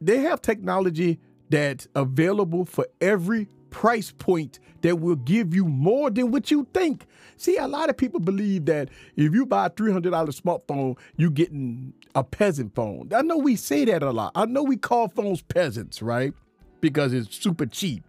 they 0.00 0.18
have 0.18 0.42
technology 0.42 1.18
that's 1.50 1.88
available 1.94 2.64
for 2.64 2.86
every 3.00 3.48
price 3.74 4.12
point 4.12 4.60
that 4.82 5.00
will 5.00 5.16
give 5.16 5.52
you 5.52 5.64
more 5.64 6.08
than 6.08 6.30
what 6.30 6.48
you 6.48 6.64
think. 6.72 7.06
See, 7.36 7.56
a 7.56 7.66
lot 7.66 7.90
of 7.90 7.96
people 7.96 8.20
believe 8.20 8.66
that 8.66 8.88
if 9.16 9.34
you 9.34 9.44
buy 9.46 9.66
a 9.66 9.70
$300 9.70 10.02
smartphone, 10.40 10.96
you're 11.16 11.28
getting 11.28 11.92
a 12.14 12.22
peasant 12.22 12.72
phone. 12.76 13.10
I 13.12 13.22
know 13.22 13.36
we 13.36 13.56
say 13.56 13.84
that 13.86 14.04
a 14.04 14.12
lot. 14.12 14.30
I 14.36 14.46
know 14.46 14.62
we 14.62 14.76
call 14.76 15.08
phones 15.08 15.42
peasants, 15.42 16.00
right? 16.00 16.32
Because 16.80 17.12
it's 17.12 17.36
super 17.36 17.66
cheap. 17.66 18.04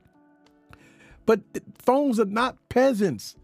But 1.25 1.41
phones 1.79 2.19
are 2.19 2.25
not 2.25 2.57
peasants. 2.69 3.35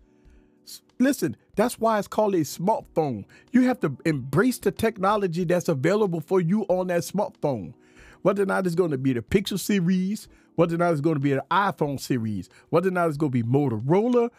Listen, 1.00 1.36
that's 1.56 1.80
why 1.80 1.98
it's 1.98 2.08
called 2.08 2.36
a 2.36 2.42
smartphone. 2.42 3.25
You 3.51 3.63
have 3.63 3.80
to 3.80 3.98
embrace 4.06 4.60
the 4.60 4.70
technology 4.70 5.44
that's 5.44 5.70
available 5.70 6.22
for 6.22 6.40
you 6.40 6.66
on 6.70 6.86
that 6.88 7.01
smartphone. 7.01 7.74
Whether 8.22 8.44
or 8.44 8.46
not 8.46 8.68
it's 8.68 8.75
going 8.75 8.92
to 8.92 9.00
be 9.00 9.13
the 9.13 9.22
Pixel 9.22 9.60
series, 9.60 10.28
whether 10.55 10.75
or 10.75 10.77
not 10.77 10.91
it's 10.91 11.01
going 11.01 11.15
to 11.15 11.22
be 11.22 11.34
an 11.34 11.41
iPhone 11.50 12.00
series, 12.00 12.50
whether 12.70 12.89
or 12.89 12.91
not 12.91 13.08
it's 13.08 13.17
going 13.17 13.31
to 13.31 13.43
be 13.43 13.48
Motorola, 13.48 14.29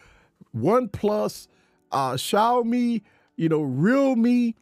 OnePlus, 0.57 1.49
uh, 1.91 2.13
Xiaomi, 2.13 3.03
you 3.37 3.49
know, 3.49 3.63
Realme, 3.63 4.55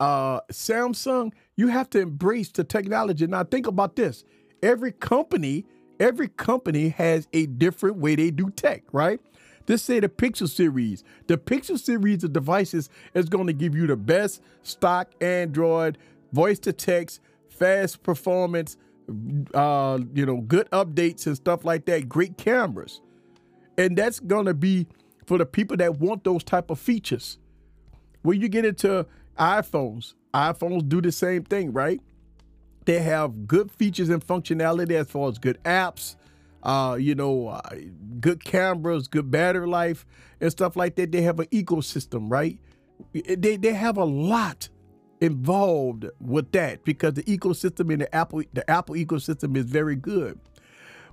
uh, 0.00 0.40
Samsung. 0.52 1.32
You 1.56 1.68
have 1.68 1.88
to 1.90 2.00
embrace 2.00 2.50
the 2.50 2.64
technology. 2.64 3.26
Now 3.26 3.44
think 3.44 3.66
about 3.66 3.96
this: 3.96 4.24
every 4.62 4.92
company, 4.92 5.64
every 6.00 6.28
company 6.28 6.90
has 6.90 7.28
a 7.32 7.46
different 7.46 7.96
way 7.96 8.16
they 8.16 8.30
do 8.30 8.50
tech, 8.50 8.82
right? 8.92 9.20
This 9.66 9.82
say 9.82 9.98
the 10.00 10.08
Pixel 10.08 10.48
series. 10.48 11.02
The 11.26 11.36
Pixel 11.36 11.78
series 11.78 12.22
of 12.22 12.32
devices 12.32 12.88
is 13.14 13.28
going 13.28 13.48
to 13.48 13.52
give 13.52 13.74
you 13.74 13.86
the 13.86 13.96
best 13.96 14.40
stock 14.62 15.10
Android 15.20 15.98
voice 16.32 16.58
to 16.60 16.72
text, 16.72 17.20
fast 17.48 18.02
performance, 18.02 18.76
uh, 19.54 19.98
you 20.14 20.26
know, 20.26 20.40
good 20.40 20.70
updates 20.70 21.26
and 21.26 21.36
stuff 21.36 21.64
like 21.64 21.84
that. 21.86 22.08
Great 22.08 22.36
cameras, 22.36 23.00
and 23.78 23.96
that's 23.96 24.20
to 24.46 24.54
be 24.54 24.86
for 25.26 25.38
the 25.38 25.46
people 25.46 25.76
that 25.76 25.98
want 25.98 26.24
those 26.24 26.44
type 26.44 26.70
of 26.70 26.78
features. 26.78 27.38
When 28.22 28.40
you 28.40 28.48
get 28.48 28.64
into 28.64 29.06
iPhones, 29.38 30.14
iPhones 30.34 30.88
do 30.88 31.00
the 31.00 31.12
same 31.12 31.44
thing, 31.44 31.72
right? 31.72 32.00
They 32.84 33.00
have 33.00 33.46
good 33.46 33.70
features 33.70 34.08
and 34.08 34.24
functionality 34.24 34.92
as 34.92 35.08
far 35.08 35.28
as 35.28 35.38
good 35.38 35.58
apps, 35.64 36.16
uh, 36.62 36.96
you 36.98 37.14
know, 37.14 37.48
uh, 37.48 37.60
good 38.20 38.44
cameras, 38.44 39.08
good 39.08 39.30
battery 39.30 39.66
life, 39.66 40.06
and 40.40 40.50
stuff 40.50 40.76
like 40.76 40.94
that. 40.96 41.12
They 41.12 41.22
have 41.22 41.40
an 41.40 41.46
ecosystem, 41.46 42.30
right? 42.30 42.58
They 43.12 43.56
they 43.56 43.72
have 43.72 43.96
a 43.96 44.04
lot 44.04 44.68
involved 45.20 46.06
with 46.20 46.52
that 46.52 46.84
because 46.84 47.14
the 47.14 47.22
ecosystem 47.24 47.92
in 47.92 48.00
the 48.00 48.14
Apple 48.14 48.42
the 48.52 48.68
Apple 48.70 48.94
ecosystem 48.94 49.56
is 49.56 49.64
very 49.64 49.96
good. 49.96 50.38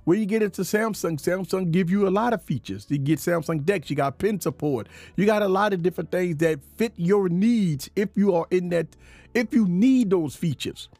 When 0.04 0.20
you 0.20 0.26
get 0.26 0.42
into 0.42 0.62
Samsung, 0.62 1.18
Samsung 1.18 1.70
give 1.70 1.90
you 1.90 2.06
a 2.06 2.10
lot 2.10 2.34
of 2.34 2.42
features. 2.42 2.86
You 2.90 2.98
get 2.98 3.20
Samsung 3.20 3.64
DeX, 3.64 3.88
you 3.88 3.96
got 3.96 4.18
pen 4.18 4.38
support, 4.38 4.88
you 5.16 5.24
got 5.24 5.42
a 5.42 5.48
lot 5.48 5.72
of 5.72 5.82
different 5.82 6.10
things 6.10 6.36
that 6.36 6.60
fit 6.76 6.92
your 6.96 7.30
needs 7.30 7.88
if 7.96 8.10
you 8.14 8.34
are 8.34 8.46
in 8.50 8.68
that, 8.68 8.88
if 9.32 9.54
you 9.54 9.66
need 9.66 10.10
those 10.10 10.36
features. 10.36 10.90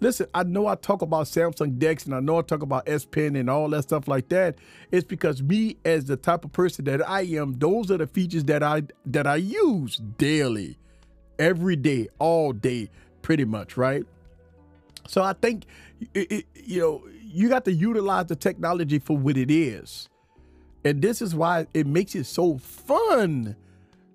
Listen, 0.00 0.26
I 0.34 0.44
know 0.44 0.66
I 0.66 0.76
talk 0.76 1.02
about 1.02 1.26
Samsung 1.26 1.78
DeX 1.78 2.06
and 2.06 2.14
I 2.14 2.20
know 2.20 2.38
I 2.38 2.42
talk 2.42 2.62
about 2.62 2.88
S 2.88 3.04
Pen 3.04 3.36
and 3.36 3.50
all 3.50 3.68
that 3.68 3.82
stuff 3.82 4.08
like 4.08 4.30
that. 4.30 4.56
It's 4.90 5.06
because 5.06 5.42
me 5.42 5.76
as 5.84 6.06
the 6.06 6.16
type 6.16 6.44
of 6.44 6.52
person 6.52 6.86
that 6.86 7.06
I 7.08 7.20
am, 7.22 7.58
those 7.58 7.90
are 7.90 7.98
the 7.98 8.06
features 8.06 8.44
that 8.44 8.62
I 8.62 8.84
that 9.06 9.26
I 9.26 9.36
use 9.36 9.98
daily, 10.16 10.78
every 11.40 11.74
day, 11.74 12.08
all 12.20 12.52
day, 12.52 12.90
pretty 13.22 13.44
much, 13.44 13.76
right? 13.76 14.04
So 15.08 15.22
I 15.22 15.32
think 15.32 15.64
it, 16.14 16.30
it, 16.30 16.46
you 16.54 16.80
know 16.80 17.02
you 17.32 17.48
got 17.48 17.64
to 17.64 17.72
utilize 17.72 18.26
the 18.26 18.36
technology 18.36 18.98
for 18.98 19.16
what 19.16 19.36
it 19.36 19.50
is. 19.50 20.08
And 20.84 21.02
this 21.02 21.22
is 21.22 21.34
why 21.34 21.66
it 21.74 21.86
makes 21.86 22.14
it 22.14 22.24
so 22.24 22.58
fun, 22.58 23.54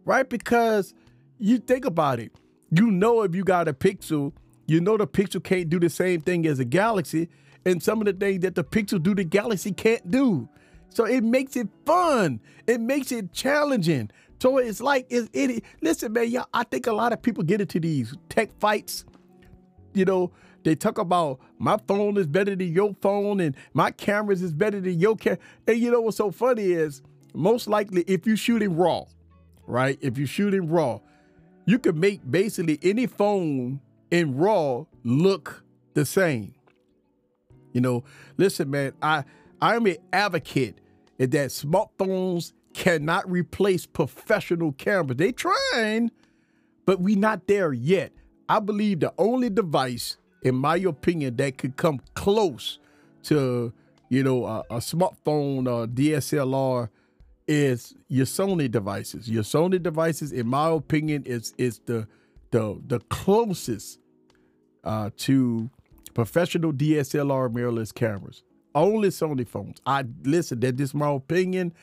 right? 0.03 0.27
Because 0.27 0.93
you 1.39 1.59
think 1.59 1.85
about 1.85 2.19
it. 2.19 2.31
You 2.71 2.91
know, 2.91 3.21
if 3.21 3.35
you 3.35 3.43
got 3.43 3.67
a 3.67 3.73
pixel, 3.73 4.33
you 4.67 4.81
know 4.81 4.97
the 4.97 5.07
pixel 5.07 5.43
can't 5.43 5.69
do 5.69 5.79
the 5.79 5.89
same 5.89 6.21
thing 6.21 6.45
as 6.45 6.59
a 6.59 6.65
galaxy. 6.65 7.29
And 7.65 7.81
some 7.81 8.01
of 8.01 8.05
the 8.05 8.13
things 8.13 8.41
that 8.41 8.55
the 8.55 8.63
pixel 8.63 9.01
do, 9.01 9.15
the 9.15 9.23
galaxy 9.23 9.71
can't 9.71 10.09
do. 10.09 10.49
So 10.89 11.05
it 11.05 11.23
makes 11.23 11.55
it 11.55 11.67
fun. 11.85 12.39
It 12.67 12.81
makes 12.81 13.11
it 13.11 13.31
challenging. 13.31 14.11
So 14.39 14.57
it's 14.57 14.81
like, 14.81 15.07
it, 15.09 15.29
it 15.33 15.63
listen, 15.81 16.13
man, 16.13 16.29
y'all, 16.29 16.47
I 16.53 16.63
think 16.63 16.87
a 16.87 16.93
lot 16.93 17.13
of 17.13 17.21
people 17.21 17.43
get 17.43 17.61
into 17.61 17.79
these 17.79 18.15
tech 18.29 18.49
fights, 18.59 19.05
you 19.93 20.05
know, 20.05 20.31
they 20.63 20.75
talk 20.75 20.97
about 20.97 21.39
my 21.59 21.77
phone 21.87 22.17
is 22.17 22.25
better 22.27 22.55
than 22.55 22.73
your 22.73 22.95
phone 23.01 23.39
and 23.39 23.55
my 23.73 23.91
cameras 23.91 24.41
is 24.41 24.51
better 24.51 24.81
than 24.81 24.99
your 24.99 25.15
camera. 25.15 25.37
And 25.67 25.77
you 25.77 25.91
know 25.91 26.01
what's 26.01 26.17
so 26.17 26.31
funny 26.31 26.71
is 26.71 27.01
most 27.33 27.67
likely 27.67 28.03
if 28.07 28.25
you 28.25 28.35
shoot 28.35 28.63
in 28.63 28.75
raw, 28.75 29.03
right? 29.67 29.97
If 30.01 30.17
you 30.17 30.25
shoot 30.25 30.53
in 30.53 30.67
raw, 30.67 30.99
you 31.65 31.77
can 31.77 31.99
make 31.99 32.29
basically 32.29 32.79
any 32.81 33.05
phone 33.05 33.79
in 34.09 34.35
raw 34.37 34.85
look 35.03 35.63
the 35.93 36.05
same. 36.05 36.55
You 37.71 37.81
know, 37.81 38.03
listen, 38.37 38.71
man, 38.71 38.93
I 39.01 39.23
I'm 39.61 39.85
an 39.85 39.97
advocate 40.11 40.79
that 41.19 41.29
smartphones 41.31 42.53
cannot 42.75 43.29
replace 43.29 43.85
professional 43.85 44.73
cameras. 44.73 45.17
They 45.17 45.31
trying, 45.31 46.11
but 46.85 46.99
we 47.01 47.15
not 47.15 47.47
there 47.47 47.73
yet. 47.73 48.11
I 48.47 48.59
believe 48.59 48.99
the 48.99 49.13
only 49.17 49.49
device 49.49 50.17
in 50.45 50.53
my 50.55 50.75
opinion, 50.77 51.35
that 51.37 51.57
could 51.57 51.75
come 51.75 51.99
close 52.13 52.77
to, 53.23 53.73
you 54.09 54.23
know, 54.23 54.45
a, 54.45 54.59
a 54.69 54.77
smartphone 54.77 55.67
or 55.67 55.87
DSLR 55.87 56.89
is 57.47 57.95
your 58.09 58.27
Sony 58.27 58.69
devices. 58.69 59.27
Your 59.27 59.41
Sony 59.41 59.81
devices, 59.81 60.31
in 60.31 60.47
my 60.47 60.69
opinion, 60.69 61.23
is 61.25 61.55
is 61.57 61.81
the 61.87 62.07
the 62.51 62.79
the 62.85 62.99
closest 63.09 63.99
uh, 64.83 65.09
to 65.17 65.71
professional 66.13 66.71
DSLR 66.71 67.51
mirrorless 67.51 67.91
cameras. 67.91 68.43
Only 68.75 69.09
Sony 69.09 69.47
phones. 69.47 69.81
I 69.87 70.05
listen. 70.23 70.59
That 70.59 70.77
That 70.77 70.83
is 70.83 70.93
my 70.93 71.09
opinion. 71.09 71.73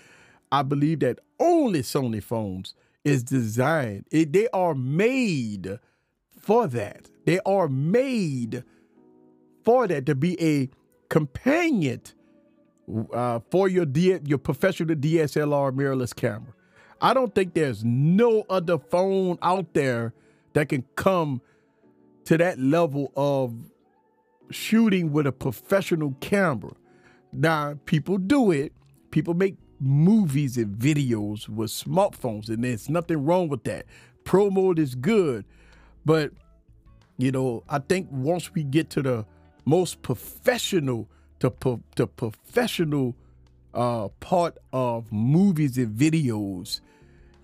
I 0.52 0.62
believe 0.62 1.00
that 1.00 1.18
only 1.40 1.80
Sony 1.80 2.22
phones 2.22 2.74
is 3.04 3.24
designed. 3.24 4.04
It, 4.12 4.32
they 4.34 4.48
are 4.52 4.74
made 4.74 5.78
for 6.40 6.66
that. 6.68 7.10
They 7.24 7.40
are 7.46 7.68
made 7.68 8.62
for 9.64 9.88
that 9.88 10.04
to 10.06 10.14
be 10.14 10.40
a 10.40 10.68
companion 11.08 12.02
uh, 13.12 13.40
for 13.50 13.68
your 13.68 13.86
D- 13.86 14.18
your 14.24 14.38
professional 14.38 14.94
DSLR 14.94 15.72
mirrorless 15.72 16.14
camera. 16.14 16.52
I 17.00 17.14
don't 17.14 17.34
think 17.34 17.54
there's 17.54 17.82
no 17.84 18.44
other 18.50 18.78
phone 18.78 19.38
out 19.40 19.72
there 19.72 20.12
that 20.52 20.68
can 20.68 20.84
come 20.96 21.40
to 22.26 22.36
that 22.38 22.58
level 22.58 23.10
of 23.16 23.54
shooting 24.50 25.12
with 25.12 25.26
a 25.26 25.32
professional 25.32 26.14
camera. 26.20 26.72
Now, 27.32 27.78
people 27.86 28.18
do 28.18 28.50
it. 28.50 28.72
People 29.10 29.34
make 29.34 29.56
movies 29.82 30.56
and 30.56 30.76
videos 30.76 31.48
with 31.48 31.70
smartphones, 31.70 32.48
and 32.48 32.64
there's 32.64 32.88
nothing 32.88 33.24
wrong 33.24 33.48
with 33.48 33.64
that. 33.64 33.86
Pro 34.24 34.50
mode 34.50 34.78
is 34.78 34.94
good, 34.94 35.44
but 36.04 36.32
you 37.18 37.30
know, 37.30 37.62
I 37.68 37.78
think 37.78 38.08
once 38.10 38.52
we 38.54 38.64
get 38.64 38.90
to 38.90 39.02
the 39.02 39.26
most 39.64 40.02
professional, 40.02 41.08
the, 41.40 41.50
the 41.96 42.06
professional 42.06 43.14
uh, 43.74 44.08
part 44.20 44.58
of 44.72 45.12
movies 45.12 45.78
and 45.78 45.94
videos, 45.96 46.80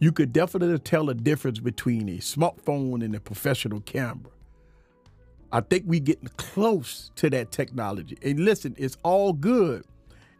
you 0.00 0.12
could 0.12 0.32
definitely 0.32 0.78
tell 0.78 1.10
a 1.10 1.14
difference 1.14 1.58
between 1.58 2.08
a 2.08 2.18
smartphone 2.18 3.04
and 3.04 3.14
a 3.14 3.20
professional 3.20 3.80
camera. 3.80 4.30
I 5.50 5.60
think 5.60 5.84
we 5.86 5.98
getting 5.98 6.28
close 6.36 7.10
to 7.16 7.30
that 7.30 7.50
technology. 7.50 8.18
And 8.22 8.40
listen, 8.40 8.74
it's 8.78 8.96
all 9.02 9.32
good. 9.32 9.84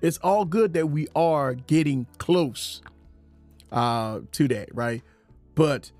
It's 0.00 0.18
all 0.18 0.44
good 0.44 0.74
that 0.74 0.86
we 0.88 1.08
are 1.14 1.54
getting 1.54 2.06
close 2.18 2.82
uh, 3.72 4.20
to 4.32 4.48
that, 4.48 4.74
right? 4.74 5.02
But 5.54 5.90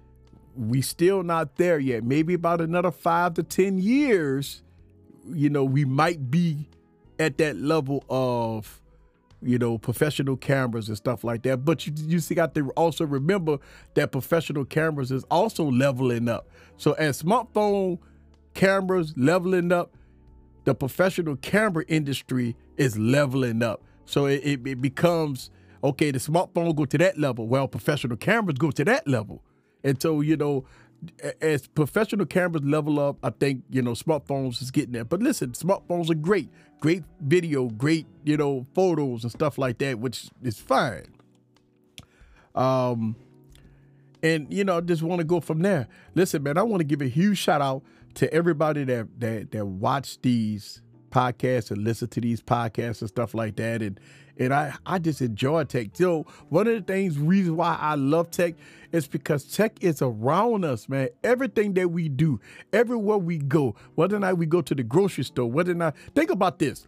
we 0.57 0.83
still 0.83 1.23
not 1.23 1.57
there 1.57 1.79
yet. 1.79 2.05
Maybe 2.05 2.35
about 2.35 2.61
another 2.61 2.91
five 2.91 3.35
to 3.35 3.43
10 3.43 3.79
years, 3.79 4.63
you 5.27 5.51
know, 5.51 5.65
we 5.65 5.85
might 5.85 6.31
be 6.31 6.69
at 7.19 7.39
that 7.39 7.57
level 7.57 8.05
of, 8.09 8.81
you 9.43 9.59
know, 9.59 9.79
professional 9.79 10.37
cameras 10.37 10.89
and 10.89 10.97
stuff 10.97 11.25
like 11.25 11.43
that. 11.43 11.65
But 11.65 11.87
you, 11.87 11.93
you 11.97 12.21
see, 12.21 12.35
got 12.35 12.55
to 12.55 12.71
also 12.71 13.05
remember 13.05 13.59
that 13.95 14.13
professional 14.13 14.65
cameras 14.65 15.11
is 15.11 15.25
also 15.25 15.65
leveling 15.65 16.29
up. 16.29 16.49
So 16.77 16.93
as 16.93 17.23
smartphone 17.23 17.99
cameras 18.55 19.15
leveling 19.17 19.73
up, 19.73 19.95
the 20.65 20.75
professional 20.75 21.37
camera 21.37 21.85
industry 21.89 22.57
is 22.77 22.99
leveling 22.99 23.63
up. 23.63 23.83
So 24.09 24.25
it, 24.25 24.41
it, 24.43 24.67
it 24.67 24.81
becomes 24.81 25.51
okay. 25.85 26.11
The 26.11 26.19
smartphone 26.19 26.75
go 26.75 26.87
to 26.87 26.99
that 26.99 27.19
level. 27.19 27.47
Well, 27.47 27.69
professional 27.69 28.17
cameras 28.17 28.57
go 28.57 28.71
to 28.71 28.85
that 28.87 29.07
level. 29.07 29.43
And 29.85 30.01
so, 30.01 30.23
you 30.23 30.37
know, 30.37 30.65
as 31.43 31.67
professional 31.67 32.25
cameras 32.25 32.65
level 32.65 32.99
up, 32.99 33.19
I 33.23 33.31
think, 33.31 33.65
you 33.71 33.83
know, 33.83 33.93
smartphones 33.93 34.63
is 34.63 34.71
getting 34.71 34.93
there. 34.93 35.05
But 35.05 35.21
listen, 35.21 35.51
smartphones 35.51 36.11
are 36.11 36.15
great. 36.15 36.49
Great 36.81 37.05
video, 37.21 37.67
great, 37.69 38.07
you 38.25 38.39
know, 38.39 38.67
photos 38.75 39.25
and 39.25 39.31
stuff 39.31 39.59
like 39.59 39.77
that, 39.79 39.99
which 39.99 40.31
is 40.43 40.59
fine. 40.59 41.09
Um, 42.55 43.15
and 44.23 44.53
you 44.53 44.65
know, 44.65 44.81
just 44.81 45.03
want 45.03 45.19
to 45.19 45.25
go 45.25 45.41
from 45.41 45.61
there. 45.61 45.87
Listen, 46.15 46.43
man, 46.43 46.57
I 46.57 46.63
want 46.63 46.81
to 46.81 46.85
give 46.85 47.03
a 47.03 47.09
huge 47.09 47.37
shout 47.39 47.61
out 47.61 47.83
to 48.15 48.33
everybody 48.33 48.85
that 48.85 49.21
that 49.21 49.51
that 49.51 49.67
watched 49.67 50.23
these 50.23 50.81
podcasts 51.11 51.71
and 51.71 51.85
listen 51.85 52.09
to 52.09 52.21
these 52.23 52.43
podcasts 52.43 53.01
and 53.03 53.09
stuff 53.11 53.35
like 53.35 53.57
that. 53.57 53.83
And 53.83 54.01
and 54.39 54.55
I, 54.55 54.75
I 54.87 54.99
just 55.01 55.23
enjoy 55.23 55.65
tech. 55.65 55.91
So 55.95 56.27
one 56.51 56.69
of 56.69 56.75
the 56.75 56.83
things, 56.83 57.19
reasons 57.19 57.57
why 57.57 57.77
I 57.81 57.97
love 57.97 58.31
tech 58.31 58.55
is 58.93 59.09
because 59.09 59.45
tech 59.45 59.83
is 59.83 60.03
around 60.03 60.65
us, 60.65 60.89
man. 60.89 61.11
Everything 61.25 61.75
that 61.75 61.91
we 61.91 62.09
do, 62.09 62.41
everywhere 62.73 63.19
we 63.19 63.39
go, 63.39 63.77
whether 63.97 64.17
or 64.17 64.21
not 64.21 64.39
we 64.39 64.47
go 64.47 64.63
to 64.63 64.75
the 64.75 64.85
grocery 64.85 65.25
store, 65.25 65.51
whether 65.51 65.73
or 65.73 65.77
not, 65.77 65.97
think 66.15 66.31
about 66.31 66.59
this. 66.61 66.87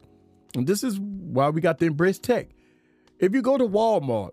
and 0.57 0.67
this 0.67 0.85
is 0.85 1.01
why 1.01 1.51
we 1.51 1.61
got 1.61 1.79
to 1.81 1.87
embrace 1.87 2.19
tech. 2.19 2.49
If 3.21 3.35
you 3.35 3.43
go 3.43 3.59
to 3.59 3.65
Walmart, 3.67 4.33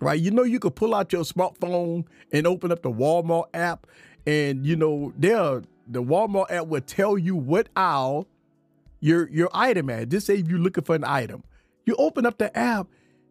right, 0.00 0.20
you 0.20 0.30
know 0.30 0.44
you 0.44 0.60
could 0.60 0.76
pull 0.76 0.94
out 0.94 1.12
your 1.12 1.24
smartphone 1.24 2.06
and 2.32 2.46
open 2.46 2.72
up 2.72 2.82
the 2.82 2.92
Walmart 2.92 3.46
app, 3.54 3.86
and 4.26 4.66
you 4.66 4.76
know 4.76 5.12
there 5.18 5.62
the 5.88 6.02
Walmart 6.02 6.50
app 6.50 6.68
will 6.68 6.82
tell 6.82 7.18
you 7.18 7.36
what 7.36 7.68
aisle 7.76 8.28
your 9.02 9.28
your 9.28 9.50
item 9.52 9.90
at. 9.90 10.08
Just 10.08 10.26
say 10.26 10.36
you're 10.36 10.58
looking 10.58 10.84
for 10.84 10.94
an 10.94 11.04
item, 11.04 11.44
you 11.84 11.94
open 11.96 12.24
up 12.24 12.38
the 12.38 12.56
app 12.56 12.86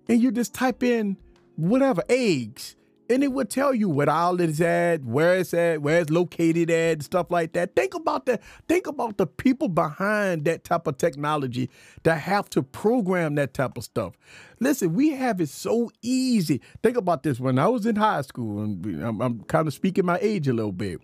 and 0.08 0.22
you 0.22 0.32
just 0.32 0.54
type 0.54 0.84
in 0.84 1.18
whatever 1.56 2.04
eggs 2.10 2.76
and 3.12 3.24
it 3.24 3.34
would 3.34 3.50
tell 3.50 3.74
you 3.74 3.90
what 3.90 4.08
aisle 4.08 4.40
it's 4.40 4.62
at, 4.62 5.04
where 5.04 5.36
it's 5.36 5.54
at, 5.54 5.82
where 5.82 6.00
it's 6.00 6.10
located 6.10 6.70
at, 6.70 7.04
stuff 7.04 7.30
like 7.30 7.52
that. 7.54 7.76
Think 7.76 7.94
about 7.94 8.26
the 8.26 8.40
think 8.68 8.88
about 8.88 9.18
the 9.18 9.28
people 9.28 9.68
behind 9.68 10.46
that 10.46 10.64
type 10.64 10.88
of 10.88 10.98
technology 10.98 11.70
that 12.04 12.20
have 12.20 12.50
to 12.52 12.64
program 12.64 13.36
that 13.36 13.54
type 13.54 13.78
of 13.78 13.84
stuff. 13.84 14.14
Listen, 14.60 14.94
we 14.94 15.10
have 15.10 15.42
it 15.42 15.50
so 15.50 15.92
easy. 16.02 16.62
Think 16.82 16.96
about 16.96 17.24
this. 17.24 17.40
When 17.40 17.60
I 17.60 17.68
was 17.68 17.86
in 17.86 17.98
high 17.98 18.22
school, 18.22 18.62
and 18.62 19.04
I'm, 19.04 19.22
I'm 19.22 19.42
kind 19.44 19.68
of 19.68 19.74
speaking 19.74 20.06
my 20.06 20.20
age 20.22 20.48
a 20.48 20.54
little 20.54 20.72
bit, 20.72 21.02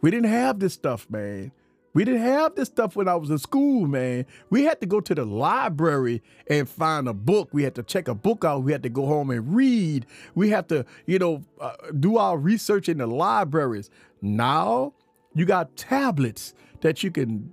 we 0.00 0.10
didn't 0.10 0.30
have 0.30 0.58
this 0.58 0.74
stuff, 0.74 1.08
man. 1.08 1.52
We 1.92 2.04
didn't 2.04 2.22
have 2.22 2.54
this 2.54 2.68
stuff 2.68 2.94
when 2.94 3.08
I 3.08 3.16
was 3.16 3.30
in 3.30 3.38
school, 3.38 3.86
man. 3.86 4.26
We 4.48 4.62
had 4.64 4.80
to 4.80 4.86
go 4.86 5.00
to 5.00 5.14
the 5.14 5.24
library 5.24 6.22
and 6.46 6.68
find 6.68 7.08
a 7.08 7.12
book. 7.12 7.48
We 7.52 7.64
had 7.64 7.74
to 7.74 7.82
check 7.82 8.06
a 8.06 8.14
book 8.14 8.44
out. 8.44 8.62
We 8.62 8.70
had 8.70 8.84
to 8.84 8.88
go 8.88 9.06
home 9.06 9.30
and 9.30 9.54
read. 9.54 10.06
We 10.34 10.50
had 10.50 10.68
to, 10.68 10.86
you 11.06 11.18
know, 11.18 11.42
uh, 11.60 11.74
do 11.98 12.16
our 12.16 12.38
research 12.38 12.88
in 12.88 12.98
the 12.98 13.08
libraries. 13.08 13.90
Now 14.22 14.94
you 15.34 15.44
got 15.44 15.76
tablets 15.76 16.54
that 16.80 17.02
you 17.02 17.10
can 17.10 17.52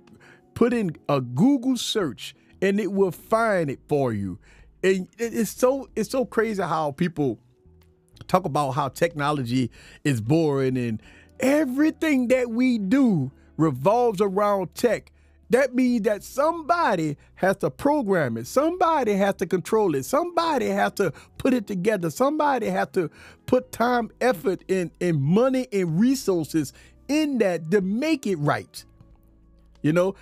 put 0.54 0.72
in 0.72 0.96
a 1.08 1.20
Google 1.20 1.76
search 1.76 2.34
and 2.62 2.78
it 2.78 2.92
will 2.92 3.12
find 3.12 3.70
it 3.70 3.80
for 3.88 4.12
you. 4.12 4.38
And 4.84 5.08
it's 5.18 5.50
so 5.50 5.88
it's 5.96 6.10
so 6.10 6.24
crazy 6.24 6.62
how 6.62 6.92
people 6.92 7.40
talk 8.28 8.44
about 8.44 8.72
how 8.72 8.88
technology 8.88 9.70
is 10.04 10.20
boring 10.20 10.76
and 10.76 11.02
everything 11.40 12.28
that 12.28 12.50
we 12.50 12.78
do 12.78 13.32
revolves 13.58 14.22
around 14.22 14.74
tech, 14.74 15.12
that 15.50 15.74
means 15.74 16.02
that 16.02 16.22
somebody 16.22 17.16
has 17.36 17.56
to 17.58 17.70
program 17.70 18.36
it. 18.36 18.46
Somebody 18.46 19.14
has 19.14 19.34
to 19.36 19.46
control 19.46 19.94
it. 19.94 20.04
Somebody 20.04 20.66
has 20.66 20.92
to 20.92 21.12
put 21.38 21.54
it 21.54 21.66
together. 21.66 22.10
Somebody 22.10 22.66
has 22.66 22.88
to 22.92 23.10
put 23.46 23.72
time, 23.72 24.10
effort, 24.20 24.62
and, 24.68 24.90
and 25.00 25.20
money 25.20 25.66
and 25.72 25.98
resources 25.98 26.72
in 27.08 27.38
that 27.38 27.70
to 27.70 27.80
make 27.80 28.26
it 28.26 28.36
right. 28.36 28.84
You 29.80 29.92
know, 29.92 30.16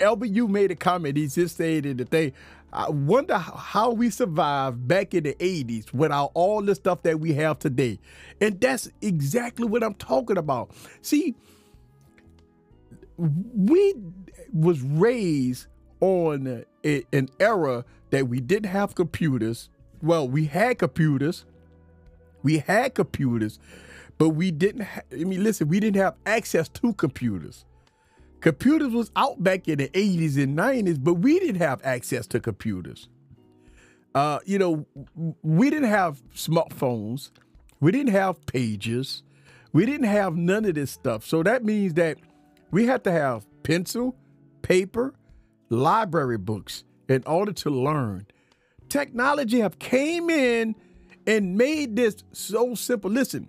Albert, 0.00 0.26
you 0.26 0.48
made 0.48 0.70
a 0.70 0.76
comment. 0.76 1.16
He 1.16 1.26
just 1.26 1.56
stated 1.56 1.98
that 1.98 2.10
they, 2.10 2.32
I 2.72 2.88
wonder 2.88 3.36
how 3.36 3.90
we 3.90 4.08
survived 4.08 4.88
back 4.88 5.12
in 5.12 5.24
the 5.24 5.34
80s 5.34 5.92
without 5.92 6.30
all 6.34 6.62
the 6.62 6.74
stuff 6.74 7.02
that 7.02 7.20
we 7.20 7.34
have 7.34 7.58
today. 7.58 7.98
And 8.40 8.60
that's 8.60 8.90
exactly 9.02 9.66
what 9.66 9.82
I'm 9.82 9.94
talking 9.94 10.38
about. 10.38 10.70
See, 11.02 11.34
we 13.22 13.94
was 14.52 14.82
raised 14.82 15.66
on 16.00 16.64
a, 16.84 17.04
an 17.12 17.28
era 17.38 17.84
that 18.10 18.28
we 18.28 18.40
didn't 18.40 18.70
have 18.70 18.94
computers. 18.94 19.68
Well, 20.02 20.28
we 20.28 20.46
had 20.46 20.78
computers. 20.78 21.44
We 22.42 22.58
had 22.58 22.94
computers, 22.94 23.60
but 24.18 24.30
we 24.30 24.50
didn't. 24.50 24.82
Ha- 24.82 25.02
I 25.12 25.24
mean, 25.24 25.44
listen, 25.44 25.68
we 25.68 25.78
didn't 25.78 26.00
have 26.00 26.16
access 26.26 26.68
to 26.70 26.92
computers. 26.94 27.64
Computers 28.40 28.92
was 28.92 29.12
out 29.14 29.40
back 29.42 29.68
in 29.68 29.78
the 29.78 29.88
80s 29.90 30.42
and 30.42 30.58
90s, 30.58 31.02
but 31.02 31.14
we 31.14 31.38
didn't 31.38 31.60
have 31.60 31.80
access 31.84 32.26
to 32.28 32.40
computers. 32.40 33.08
Uh, 34.16 34.40
you 34.44 34.58
know, 34.58 34.84
we 35.42 35.70
didn't 35.70 35.88
have 35.88 36.20
smartphones. 36.34 37.30
We 37.78 37.92
didn't 37.92 38.12
have 38.12 38.44
pages. 38.46 39.22
We 39.72 39.86
didn't 39.86 40.08
have 40.08 40.36
none 40.36 40.64
of 40.64 40.74
this 40.74 40.90
stuff. 40.90 41.24
So 41.24 41.44
that 41.44 41.64
means 41.64 41.94
that 41.94 42.18
we 42.72 42.86
had 42.86 43.04
to 43.04 43.12
have 43.12 43.46
pencil, 43.62 44.16
paper, 44.62 45.14
library 45.68 46.38
books 46.38 46.82
in 47.08 47.22
order 47.26 47.52
to 47.52 47.70
learn. 47.70 48.26
Technology 48.88 49.60
have 49.60 49.78
came 49.78 50.28
in 50.28 50.74
and 51.26 51.56
made 51.56 51.94
this 51.94 52.16
so 52.32 52.74
simple. 52.74 53.10
Listen, 53.10 53.48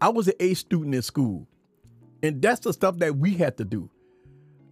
I 0.00 0.08
was 0.08 0.28
an 0.28 0.34
A 0.40 0.54
student 0.54 0.94
in 0.94 1.02
school, 1.02 1.46
and 2.22 2.40
that's 2.40 2.60
the 2.60 2.72
stuff 2.72 2.98
that 2.98 3.16
we 3.16 3.34
had 3.34 3.58
to 3.58 3.64
do. 3.64 3.90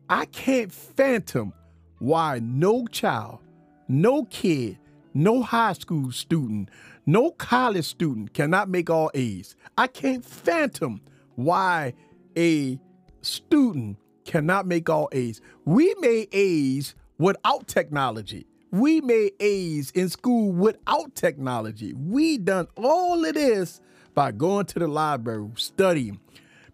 I 0.09 0.25
can't 0.27 0.73
phantom 0.73 1.53
why 1.99 2.41
no 2.43 2.87
child, 2.87 3.41
no 3.89 4.25
kid, 4.25 4.79
no 5.15 5.43
high 5.43 5.75
school 5.75 6.11
student, 6.13 6.71
no 7.07 7.31
college 7.33 7.85
student 7.87 8.33
cannot 8.35 8.69
make 8.69 8.89
all 8.89 9.11
A's. 9.15 9.57
I 9.77 9.87
can't 9.87 10.25
phantom 10.25 11.01
why 11.35 11.95
a 12.37 12.79
student 13.23 13.97
cannot 14.25 14.67
make 14.67 14.89
all 14.89 15.09
A's. 15.13 15.41
We 15.65 15.95
made 16.01 16.29
A's 16.33 16.95
without 17.19 17.67
technology. 17.67 18.47
We 18.71 19.01
made 19.01 19.33
A's 19.41 19.91
in 19.91 20.09
school 20.09 20.53
without 20.53 21.15
technology. 21.15 21.93
We 21.93 22.39
done 22.39 22.69
all 22.77 23.25
of 23.25 23.35
this 23.35 23.81
by 24.15 24.33
going 24.33 24.67
to 24.67 24.79
the 24.79 24.89
library, 24.89 25.49
studying, 25.57 26.21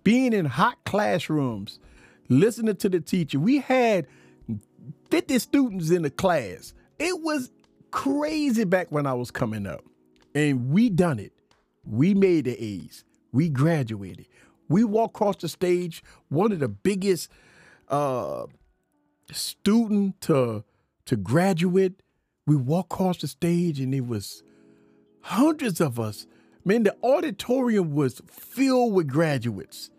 being 0.05 0.33
in 0.33 0.45
hot 0.45 0.79
classrooms, 0.85 1.81
listening 2.29 2.77
to 2.77 2.89
the 2.89 3.01
teacher. 3.01 3.39
We 3.39 3.59
had 3.59 4.07
50 5.11 5.39
students 5.39 5.91
in 5.91 6.03
the 6.03 6.11
class. 6.11 6.75
It 6.99 7.21
was 7.23 7.51
crazy 7.91 8.65
back 8.65 8.89
when 8.91 9.07
I 9.07 9.15
was 9.15 9.31
coming 9.31 9.67
up. 9.67 9.85
And 10.35 10.71
we 10.71 10.91
done 10.91 11.19
it. 11.19 11.33
We 11.85 12.15
made 12.15 12.45
the 12.45 12.63
A's. 12.63 13.05
We 13.33 13.49
graduated. 13.49 14.27
We 14.69 14.85
walk 14.85 15.11
across 15.11 15.37
the 15.37 15.49
stage, 15.49 16.03
one 16.29 16.53
of 16.53 16.59
the 16.59 16.69
biggest 16.69 17.31
uh, 17.89 18.47
student 19.33 20.21
to 20.23 20.65
to 21.07 21.17
graduate. 21.17 22.03
We 22.47 22.57
walk 22.57 22.87
across 22.93 23.19
the 23.19 23.29
stage, 23.29 23.81
and 23.81 23.95
it 23.95 24.07
was 24.07 24.43
hundreds 25.23 25.81
of 25.81 25.99
us. 25.99 26.27
Man, 26.65 26.83
the 26.83 26.97
auditorium 27.03 27.95
was 27.95 28.21
filled 28.31 28.93
with 28.93 29.09
graduates, 29.09 29.91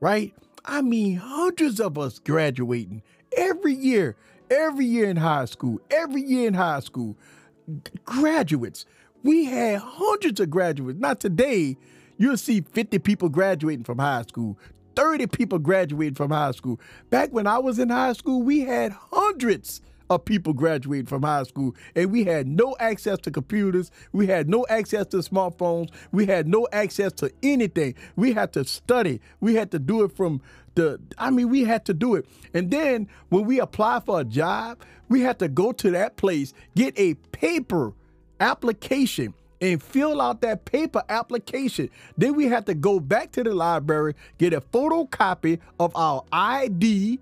right? 0.00 0.34
I 0.64 0.82
mean, 0.82 1.16
hundreds 1.16 1.80
of 1.80 1.96
us 1.96 2.18
graduating 2.18 3.02
every 3.36 3.72
year, 3.72 4.16
every 4.50 4.84
year 4.84 5.08
in 5.08 5.16
high 5.16 5.46
school, 5.46 5.80
every 5.90 6.22
year 6.22 6.48
in 6.48 6.54
high 6.54 6.80
school. 6.80 7.16
Graduates. 8.04 8.84
We 9.22 9.46
had 9.46 9.80
hundreds 9.80 10.40
of 10.40 10.50
graduates. 10.50 10.98
Not 10.98 11.20
today, 11.20 11.76
You'll 12.18 12.36
see 12.36 12.60
50 12.60 12.98
people 12.98 13.28
graduating 13.28 13.84
from 13.84 13.98
high 13.98 14.22
school, 14.22 14.58
30 14.96 15.28
people 15.28 15.60
graduating 15.60 16.16
from 16.16 16.32
high 16.32 16.50
school. 16.50 16.80
Back 17.10 17.32
when 17.32 17.46
I 17.46 17.58
was 17.58 17.78
in 17.78 17.90
high 17.90 18.12
school, 18.12 18.42
we 18.42 18.60
had 18.60 18.92
hundreds 18.92 19.80
of 20.10 20.24
people 20.24 20.52
graduating 20.52 21.06
from 21.06 21.22
high 21.22 21.44
school, 21.44 21.76
and 21.94 22.10
we 22.10 22.24
had 22.24 22.48
no 22.48 22.74
access 22.80 23.18
to 23.20 23.30
computers. 23.30 23.92
We 24.12 24.26
had 24.26 24.48
no 24.48 24.66
access 24.68 25.06
to 25.08 25.18
smartphones. 25.18 25.90
We 26.10 26.26
had 26.26 26.48
no 26.48 26.66
access 26.72 27.12
to 27.14 27.30
anything. 27.42 27.94
We 28.16 28.32
had 28.32 28.52
to 28.54 28.64
study. 28.64 29.20
We 29.40 29.54
had 29.54 29.70
to 29.70 29.78
do 29.78 30.02
it 30.02 30.16
from 30.16 30.40
the, 30.74 31.00
I 31.18 31.30
mean, 31.30 31.50
we 31.50 31.62
had 31.64 31.84
to 31.86 31.94
do 31.94 32.16
it. 32.16 32.26
And 32.52 32.70
then 32.70 33.08
when 33.28 33.44
we 33.44 33.60
apply 33.60 34.00
for 34.00 34.20
a 34.20 34.24
job, 34.24 34.78
we 35.08 35.20
had 35.20 35.38
to 35.38 35.48
go 35.48 35.70
to 35.72 35.90
that 35.92 36.16
place, 36.16 36.52
get 36.74 36.98
a 36.98 37.14
paper 37.14 37.92
application 38.40 39.34
and 39.60 39.82
fill 39.82 40.20
out 40.20 40.40
that 40.42 40.64
paper 40.64 41.02
application. 41.08 41.90
Then 42.16 42.34
we 42.34 42.46
had 42.46 42.66
to 42.66 42.74
go 42.74 43.00
back 43.00 43.32
to 43.32 43.42
the 43.42 43.54
library, 43.54 44.14
get 44.38 44.52
a 44.52 44.60
photocopy 44.60 45.58
of 45.80 45.94
our 45.96 46.24
ID, 46.32 47.18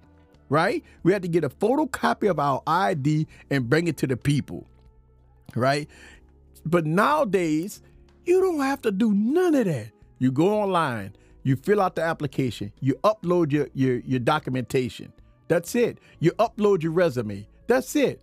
right? 0.49 0.85
We 1.03 1.13
had 1.13 1.23
to 1.23 1.29
get 1.29 1.45
a 1.45 1.49
photocopy 1.49 2.31
of 2.31 2.39
our 2.39 2.63
ID 2.67 3.27
and 3.51 3.69
bring 3.69 3.89
it 3.89 3.97
to 3.99 4.07
the 4.07 4.17
people, 4.17 4.67
right? 5.55 5.89
But 6.65 6.85
nowadays, 6.85 7.83
you 8.25 8.41
don't 8.41 8.61
have 8.61 8.83
to 8.83 8.91
do 8.91 9.15
none 9.15 9.55
of 9.55 9.67
that. 9.67 9.91
You 10.19 10.33
go 10.33 10.61
online, 10.61 11.15
you 11.43 11.57
fill 11.57 11.81
out 11.81 11.95
the 11.95 12.03
application, 12.03 12.73
you 12.81 12.95
upload 13.05 13.53
your, 13.53 13.69
your, 13.75 13.99
your 13.99 14.21
documentation. 14.21 15.13
That's 15.49 15.75
it. 15.77 15.99
You 16.19 16.33
upload 16.33 16.83
your 16.83 16.93
resume. 16.93 17.47
That's 17.69 17.95
it. 17.95 18.21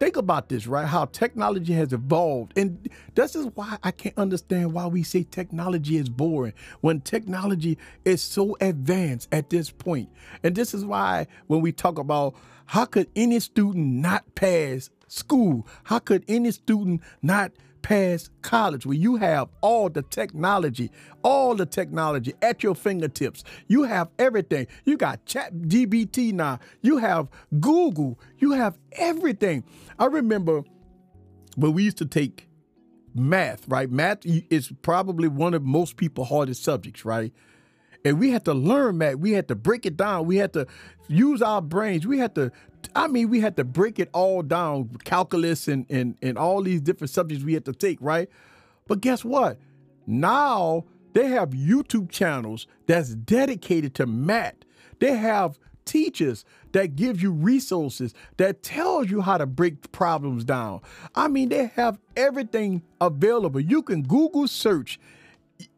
Think 0.00 0.16
about 0.16 0.48
this, 0.48 0.66
right? 0.66 0.86
How 0.86 1.06
technology 1.06 1.72
has 1.72 1.92
evolved. 1.92 2.56
And 2.56 2.88
this 3.14 3.34
is 3.34 3.46
why 3.54 3.78
I 3.82 3.90
can't 3.90 4.16
understand 4.16 4.72
why 4.72 4.86
we 4.86 5.02
say 5.02 5.24
technology 5.24 5.96
is 5.96 6.08
boring 6.08 6.52
when 6.80 7.00
technology 7.00 7.78
is 8.04 8.22
so 8.22 8.56
advanced 8.60 9.28
at 9.32 9.50
this 9.50 9.70
point. 9.70 10.08
And 10.42 10.54
this 10.54 10.72
is 10.72 10.84
why 10.84 11.26
when 11.48 11.60
we 11.60 11.72
talk 11.72 11.98
about 11.98 12.34
how 12.66 12.84
could 12.84 13.08
any 13.16 13.40
student 13.40 13.86
not 13.86 14.34
pass 14.34 14.90
school? 15.08 15.66
How 15.84 15.98
could 15.98 16.24
any 16.28 16.52
student 16.52 17.00
not 17.22 17.50
pass 17.82 18.30
college 18.42 18.86
where 18.86 18.96
you 18.96 19.16
have 19.16 19.48
all 19.60 19.88
the 19.88 20.02
technology, 20.02 20.90
all 21.22 21.54
the 21.54 21.66
technology 21.66 22.34
at 22.42 22.62
your 22.62 22.74
fingertips? 22.74 23.44
You 23.66 23.84
have 23.84 24.08
everything. 24.18 24.66
You 24.84 24.96
got 24.96 25.24
Chat 25.26 25.54
GBT 25.54 26.32
now. 26.32 26.58
You 26.82 26.98
have 26.98 27.28
Google. 27.60 28.18
You 28.38 28.52
have 28.52 28.78
everything. 28.92 29.64
I 29.98 30.06
remember 30.06 30.62
when 31.56 31.72
we 31.72 31.84
used 31.84 31.98
to 31.98 32.06
take 32.06 32.48
math, 33.14 33.66
right? 33.68 33.90
Math 33.90 34.18
is 34.24 34.72
probably 34.82 35.28
one 35.28 35.54
of 35.54 35.62
most 35.62 35.96
people 35.96 36.24
hardest 36.24 36.62
subjects, 36.62 37.04
right? 37.04 37.32
And 38.04 38.20
we 38.20 38.30
had 38.30 38.44
to 38.44 38.54
learn 38.54 38.98
math. 38.98 39.16
We 39.16 39.32
had 39.32 39.48
to 39.48 39.56
break 39.56 39.84
it 39.84 39.96
down. 39.96 40.26
We 40.26 40.36
had 40.36 40.52
to 40.52 40.66
use 41.08 41.42
our 41.42 41.60
brains. 41.60 42.06
We 42.06 42.18
had 42.18 42.34
to, 42.36 42.52
I 42.94 43.06
mean, 43.06 43.28
we 43.28 43.40
had 43.40 43.56
to 43.56 43.64
break 43.64 43.98
it 43.98 44.08
all 44.12 44.42
down, 44.42 44.90
calculus 45.04 45.68
and 45.68 45.86
and 45.90 46.16
and 46.22 46.38
all 46.38 46.62
these 46.62 46.80
different 46.80 47.10
subjects 47.10 47.44
we 47.44 47.54
had 47.54 47.64
to 47.66 47.72
take, 47.72 47.98
right? 48.00 48.28
But 48.86 49.00
guess 49.00 49.24
what? 49.24 49.58
Now 50.06 50.84
they 51.12 51.26
have 51.28 51.50
YouTube 51.50 52.10
channels 52.10 52.66
that's 52.86 53.14
dedicated 53.14 53.94
to 53.96 54.06
math. 54.06 54.54
They 55.00 55.16
have 55.16 55.58
teachers 55.84 56.44
that 56.72 56.96
give 56.96 57.22
you 57.22 57.32
resources 57.32 58.14
that 58.36 58.62
tells 58.62 59.10
you 59.10 59.22
how 59.22 59.38
to 59.38 59.46
break 59.46 59.90
problems 59.90 60.44
down. 60.44 60.80
I 61.14 61.28
mean, 61.28 61.48
they 61.48 61.66
have 61.76 61.98
everything 62.16 62.82
available. 63.00 63.60
You 63.60 63.82
can 63.82 64.02
Google 64.02 64.46
search. 64.46 65.00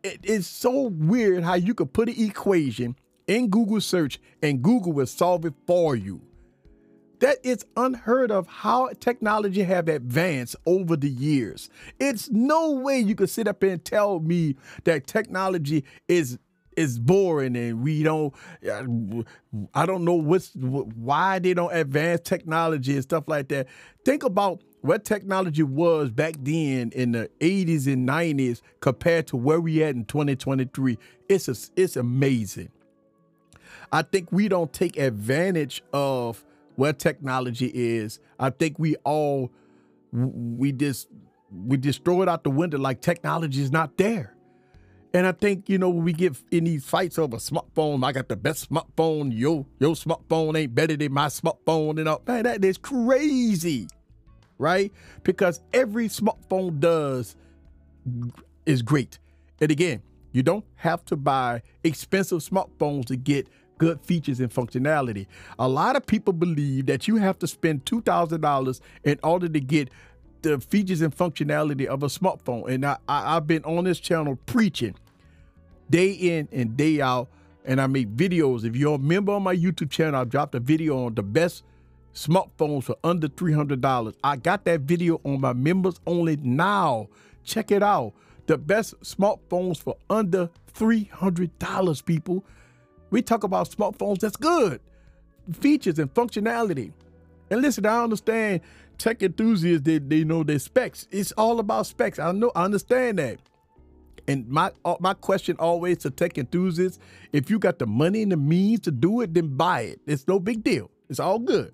it's 0.02 0.46
so 0.46 0.88
weird 0.88 1.44
how 1.44 1.54
you 1.54 1.74
could 1.74 1.92
put 1.92 2.08
an 2.08 2.16
equation 2.18 2.96
in 3.26 3.48
Google 3.48 3.80
search 3.80 4.20
and 4.42 4.60
Google 4.62 4.92
will 4.92 5.06
solve 5.06 5.44
it 5.44 5.54
for 5.66 5.94
you. 5.94 6.20
That 7.20 7.38
is 7.42 7.64
unheard 7.76 8.30
of 8.30 8.46
how 8.46 8.88
technology 8.98 9.62
have 9.62 9.88
advanced 9.88 10.56
over 10.66 10.96
the 10.96 11.08
years. 11.08 11.70
It's 11.98 12.30
no 12.30 12.72
way 12.72 12.98
you 12.98 13.14
could 13.14 13.30
sit 13.30 13.46
up 13.46 13.62
and 13.62 13.82
tell 13.84 14.20
me 14.20 14.56
that 14.84 15.06
technology 15.06 15.84
is 16.08 16.38
is 16.76 16.98
boring 16.98 17.56
and 17.56 17.82
we 17.82 18.02
don't 18.02 18.32
I 19.74 19.84
don't 19.84 20.04
know 20.04 20.14
what's 20.14 20.54
why 20.54 21.38
they 21.38 21.52
don't 21.52 21.74
advance 21.74 22.22
technology 22.22 22.94
and 22.94 23.02
stuff 23.02 23.24
like 23.26 23.48
that. 23.48 23.66
Think 24.04 24.22
about 24.22 24.62
what 24.80 25.04
technology 25.04 25.62
was 25.62 26.10
back 26.10 26.36
then 26.40 26.90
in 26.94 27.12
the 27.12 27.30
80s 27.40 27.86
and 27.86 28.08
90s 28.08 28.62
compared 28.80 29.26
to 29.26 29.36
where 29.36 29.60
we 29.60 29.82
at 29.82 29.94
in 29.94 30.06
2023. 30.06 30.98
It's 31.28 31.48
a, 31.48 31.56
it's 31.76 31.96
amazing. 31.96 32.70
I 33.92 34.02
think 34.02 34.32
we 34.32 34.48
don't 34.48 34.72
take 34.72 34.96
advantage 34.96 35.82
of 35.92 36.44
what 36.80 36.98
technology 36.98 37.70
is. 37.74 38.18
I 38.38 38.48
think 38.48 38.78
we 38.78 38.96
all 39.04 39.52
we 40.12 40.72
just 40.72 41.08
we 41.52 41.76
just 41.76 42.04
throw 42.04 42.22
it 42.22 42.28
out 42.28 42.42
the 42.42 42.50
window 42.50 42.78
like 42.78 43.02
technology 43.02 43.60
is 43.60 43.70
not 43.70 43.98
there. 43.98 44.34
And 45.12 45.26
I 45.26 45.32
think, 45.32 45.68
you 45.68 45.76
know, 45.76 45.90
when 45.90 46.04
we 46.04 46.12
get 46.12 46.40
in 46.50 46.64
these 46.64 46.84
fights 46.84 47.18
over 47.18 47.36
smartphone, 47.36 48.02
I 48.04 48.12
got 48.12 48.28
the 48.28 48.36
best 48.36 48.70
smartphone, 48.70 49.36
yo, 49.36 49.66
your 49.80 49.94
smartphone 49.94 50.56
ain't 50.56 50.74
better 50.74 50.96
than 50.96 51.12
my 51.12 51.26
smartphone, 51.26 51.98
and 51.98 52.08
all 52.08 52.22
man, 52.26 52.44
that 52.44 52.64
is 52.64 52.78
crazy. 52.78 53.86
Right? 54.56 54.92
Because 55.22 55.60
every 55.74 56.08
smartphone 56.08 56.80
does 56.80 57.36
is 58.64 58.80
great. 58.80 59.18
And 59.60 59.70
again, 59.70 60.02
you 60.32 60.42
don't 60.42 60.64
have 60.76 61.04
to 61.06 61.16
buy 61.16 61.62
expensive 61.84 62.38
smartphones 62.38 63.06
to 63.06 63.16
get 63.16 63.48
good 63.80 63.98
features 64.02 64.40
and 64.40 64.52
functionality. 64.52 65.26
A 65.58 65.66
lot 65.66 65.96
of 65.96 66.04
people 66.04 66.34
believe 66.34 66.84
that 66.86 67.08
you 67.08 67.16
have 67.16 67.38
to 67.38 67.46
spend 67.46 67.86
$2,000 67.86 68.80
in 69.04 69.18
order 69.24 69.48
to 69.48 69.58
get 69.58 69.88
the 70.42 70.60
features 70.60 71.00
and 71.00 71.16
functionality 71.16 71.86
of 71.86 72.02
a 72.02 72.06
smartphone. 72.06 72.68
And 72.68 72.84
I, 72.84 72.98
I, 73.08 73.34
have 73.34 73.46
been 73.46 73.64
on 73.64 73.84
this 73.84 73.98
channel 73.98 74.38
preaching 74.44 74.94
day 75.88 76.10
in 76.10 76.46
and 76.52 76.76
day 76.76 77.00
out. 77.00 77.28
And 77.64 77.80
I 77.80 77.86
make 77.86 78.14
videos. 78.14 78.64
If 78.64 78.76
you're 78.76 78.96
a 78.96 78.98
member 78.98 79.32
on 79.32 79.42
my 79.42 79.56
YouTube 79.56 79.90
channel, 79.90 80.20
I've 80.20 80.28
dropped 80.28 80.54
a 80.54 80.60
video 80.60 81.06
on 81.06 81.14
the 81.14 81.22
best 81.22 81.62
smartphones 82.14 82.84
for 82.84 82.96
under 83.02 83.28
$300. 83.28 84.14
I 84.22 84.36
got 84.36 84.64
that 84.66 84.80
video 84.82 85.20
on 85.24 85.40
my 85.40 85.54
members 85.54 86.00
only 86.06 86.36
now. 86.36 87.08
Check 87.44 87.70
it 87.70 87.82
out. 87.82 88.12
The 88.46 88.58
best 88.58 89.00
smartphones 89.00 89.78
for 89.78 89.96
under 90.10 90.50
$300, 90.74 92.04
people. 92.04 92.44
We 93.10 93.22
talk 93.22 93.44
about 93.44 93.70
smartphones 93.70 94.20
that's 94.20 94.36
good, 94.36 94.80
features 95.52 95.98
and 95.98 96.12
functionality. 96.14 96.92
And 97.50 97.62
listen, 97.62 97.86
I 97.86 98.02
understand 98.02 98.60
tech 98.98 99.22
enthusiasts, 99.22 99.84
they, 99.84 99.98
they 99.98 100.24
know 100.24 100.44
their 100.44 100.58
specs. 100.58 101.08
It's 101.10 101.32
all 101.32 101.58
about 101.58 101.86
specs. 101.86 102.18
I 102.18 102.32
know, 102.32 102.52
I 102.54 102.64
understand 102.64 103.18
that. 103.18 103.38
And 104.28 104.48
my 104.48 104.70
uh, 104.84 104.96
my 105.00 105.14
question 105.14 105.56
always 105.58 105.98
to 105.98 106.10
tech 106.10 106.38
enthusiasts: 106.38 107.00
if 107.32 107.50
you 107.50 107.58
got 107.58 107.78
the 107.80 107.86
money 107.86 108.22
and 108.22 108.30
the 108.30 108.36
means 108.36 108.80
to 108.80 108.92
do 108.92 109.22
it, 109.22 109.34
then 109.34 109.56
buy 109.56 109.80
it. 109.80 110.00
It's 110.06 110.28
no 110.28 110.38
big 110.38 110.62
deal. 110.62 110.90
It's 111.08 111.18
all 111.18 111.40
good. 111.40 111.72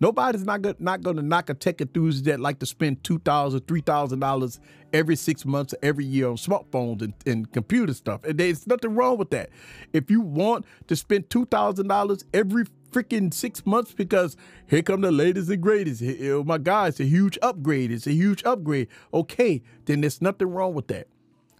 Nobody's 0.00 0.44
not 0.44 0.62
gonna, 0.62 0.76
not 0.78 1.02
going 1.02 1.16
to 1.16 1.22
knock 1.22 1.50
a 1.50 1.54
tech 1.54 1.80
enthusiast 1.80 2.24
that 2.24 2.40
like 2.40 2.58
to 2.60 2.66
spend 2.66 3.04
two 3.04 3.18
thousand, 3.18 3.60
three 3.66 3.80
thousand 3.80 4.20
dollars 4.20 4.60
every 4.92 5.16
six 5.16 5.44
months, 5.44 5.74
every 5.82 6.04
year 6.04 6.28
on 6.28 6.36
smartphones 6.36 7.02
and, 7.02 7.14
and 7.26 7.52
computer 7.52 7.94
stuff. 7.94 8.24
And 8.24 8.38
there's 8.38 8.66
nothing 8.66 8.94
wrong 8.94 9.18
with 9.18 9.30
that. 9.30 9.50
If 9.92 10.10
you 10.10 10.20
want 10.20 10.64
to 10.88 10.96
spend 10.96 11.30
two 11.30 11.46
thousand 11.46 11.88
dollars 11.88 12.24
every 12.32 12.64
freaking 12.90 13.34
six 13.34 13.66
months 13.66 13.92
because 13.92 14.36
here 14.68 14.80
come 14.80 15.00
the 15.00 15.10
latest 15.10 15.50
and 15.50 15.60
greatest. 15.60 16.02
Oh 16.22 16.44
my 16.44 16.58
God, 16.58 16.90
it's 16.90 17.00
a 17.00 17.04
huge 17.04 17.36
upgrade. 17.42 17.90
It's 17.90 18.06
a 18.06 18.12
huge 18.12 18.44
upgrade. 18.44 18.86
Okay, 19.12 19.62
then 19.86 20.00
there's 20.00 20.22
nothing 20.22 20.48
wrong 20.48 20.74
with 20.74 20.86
that. 20.88 21.08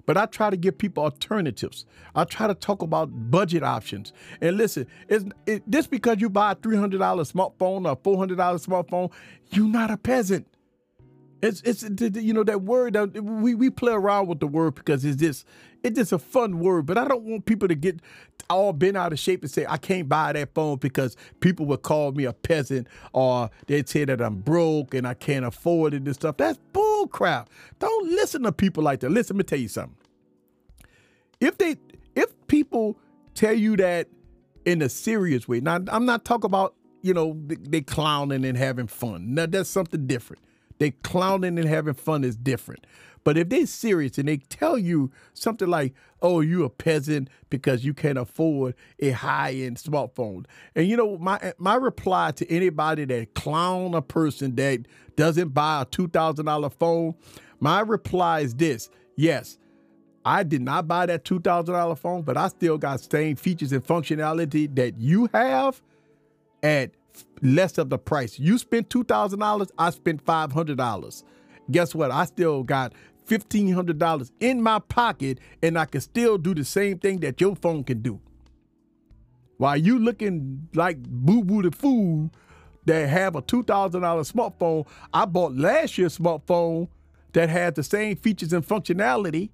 But 0.06 0.16
I 0.16 0.26
try 0.26 0.50
to 0.50 0.56
give 0.56 0.76
people 0.78 1.04
alternatives. 1.04 1.86
I 2.14 2.24
try 2.24 2.46
to 2.46 2.54
talk 2.54 2.82
about 2.82 3.30
budget 3.30 3.62
options. 3.62 4.12
And 4.40 4.56
listen, 4.56 4.86
it's 5.08 5.24
it, 5.46 5.62
just 5.68 5.90
because 5.90 6.20
you 6.20 6.28
buy 6.28 6.52
a 6.52 6.56
$300 6.56 6.98
smartphone 6.98 7.88
or 7.88 7.96
$400 7.96 8.36
smartphone, 8.36 9.10
you're 9.50 9.68
not 9.68 9.90
a 9.90 9.96
peasant. 9.96 10.46
It's 11.44 11.60
it's 11.62 11.84
you 12.16 12.32
know 12.32 12.44
that 12.44 12.62
word 12.62 12.94
that 12.94 13.22
we 13.22 13.54
we 13.54 13.68
play 13.68 13.92
around 13.92 14.28
with 14.28 14.40
the 14.40 14.46
word 14.46 14.74
because 14.74 15.04
it's 15.04 15.16
just 15.20 15.46
it's 15.82 15.98
just 15.98 16.12
a 16.12 16.18
fun 16.18 16.58
word, 16.58 16.86
but 16.86 16.96
I 16.96 17.06
don't 17.06 17.22
want 17.24 17.44
people 17.44 17.68
to 17.68 17.74
get 17.74 18.00
all 18.48 18.72
bent 18.72 18.96
out 18.96 19.12
of 19.12 19.18
shape 19.18 19.42
and 19.42 19.50
say 19.50 19.66
I 19.68 19.76
can't 19.76 20.08
buy 20.08 20.32
that 20.32 20.54
phone 20.54 20.78
because 20.78 21.16
people 21.40 21.66
would 21.66 21.82
call 21.82 22.12
me 22.12 22.24
a 22.24 22.32
peasant 22.32 22.88
or 23.12 23.50
they'd 23.66 23.88
say 23.88 24.06
that 24.06 24.22
I'm 24.22 24.36
broke 24.36 24.94
and 24.94 25.06
I 25.06 25.12
can't 25.12 25.44
afford 25.44 25.92
it 25.92 26.04
and 26.04 26.14
stuff. 26.14 26.38
That's 26.38 26.58
bull 26.72 27.08
crap. 27.08 27.50
Don't 27.78 28.08
listen 28.10 28.42
to 28.44 28.52
people 28.52 28.82
like 28.82 29.00
that. 29.00 29.10
Listen, 29.10 29.36
let 29.36 29.44
me 29.44 29.44
tell 29.44 29.58
you 29.58 29.68
something. 29.68 29.96
If 31.40 31.58
they 31.58 31.76
if 32.16 32.32
people 32.46 32.98
tell 33.34 33.54
you 33.54 33.76
that 33.76 34.08
in 34.64 34.80
a 34.80 34.88
serious 34.88 35.46
way, 35.46 35.60
now 35.60 35.80
I'm 35.88 36.06
not 36.06 36.24
talking 36.24 36.46
about 36.46 36.74
you 37.02 37.12
know 37.12 37.36
they, 37.46 37.82
clowning 37.82 38.46
and 38.46 38.56
having 38.56 38.86
fun. 38.86 39.34
Now 39.34 39.44
that's 39.44 39.68
something 39.68 40.06
different. 40.06 40.42
They 40.78 40.90
clowning 40.90 41.58
and 41.58 41.68
having 41.68 41.94
fun 41.94 42.24
is 42.24 42.36
different. 42.36 42.86
But 43.24 43.38
if 43.38 43.48
they're 43.48 43.66
serious 43.66 44.18
and 44.18 44.28
they 44.28 44.36
tell 44.36 44.78
you 44.78 45.10
something 45.32 45.68
like, 45.68 45.94
"Oh, 46.20 46.40
you 46.40 46.64
a 46.64 46.70
peasant 46.70 47.30
because 47.50 47.84
you 47.84 47.94
can't 47.94 48.18
afford 48.18 48.74
a 49.00 49.10
high-end 49.10 49.78
smartphone," 49.78 50.44
and 50.76 50.86
you 50.86 50.96
know 50.96 51.16
my 51.18 51.54
my 51.58 51.74
reply 51.74 52.32
to 52.32 52.50
anybody 52.50 53.06
that 53.06 53.34
clown 53.34 53.94
a 53.94 54.02
person 54.02 54.56
that 54.56 54.80
doesn't 55.16 55.54
buy 55.54 55.82
a 55.82 55.84
two 55.86 56.08
thousand 56.08 56.46
dollar 56.46 56.70
phone, 56.70 57.14
my 57.60 57.80
reply 57.80 58.40
is 58.40 58.54
this: 58.54 58.90
Yes, 59.16 59.58
I 60.24 60.42
did 60.42 60.60
not 60.62 60.86
buy 60.86 61.06
that 61.06 61.24
two 61.24 61.40
thousand 61.40 61.74
dollar 61.74 61.96
phone, 61.96 62.22
but 62.22 62.36
I 62.36 62.48
still 62.48 62.76
got 62.76 63.00
same 63.00 63.36
features 63.36 63.72
and 63.72 63.82
functionality 63.84 64.74
that 64.76 64.98
you 64.98 65.30
have 65.32 65.80
at 66.62 66.90
less 67.42 67.78
of 67.78 67.90
the 67.90 67.98
price. 67.98 68.38
You 68.38 68.58
spent 68.58 68.88
$2,000, 68.88 69.70
I 69.78 69.90
spent 69.90 70.24
$500. 70.24 71.22
Guess 71.70 71.94
what? 71.94 72.10
I 72.10 72.24
still 72.24 72.62
got 72.62 72.92
$1,500 73.28 74.30
in 74.40 74.62
my 74.62 74.78
pocket 74.78 75.38
and 75.62 75.78
I 75.78 75.86
can 75.86 76.00
still 76.00 76.38
do 76.38 76.54
the 76.54 76.64
same 76.64 76.98
thing 76.98 77.20
that 77.20 77.40
your 77.40 77.56
phone 77.56 77.84
can 77.84 78.02
do. 78.02 78.20
While 79.56 79.76
you 79.76 79.98
looking 79.98 80.68
like 80.74 80.98
boo-boo 81.02 81.62
the 81.62 81.70
fool 81.70 82.30
that 82.86 83.08
have 83.08 83.36
a 83.36 83.42
$2,000 83.42 83.92
smartphone, 84.00 84.86
I 85.12 85.24
bought 85.24 85.54
last 85.54 85.96
year's 85.96 86.18
smartphone 86.18 86.88
that 87.32 87.48
had 87.48 87.74
the 87.74 87.82
same 87.82 88.16
features 88.16 88.52
and 88.52 88.66
functionality, 88.66 89.50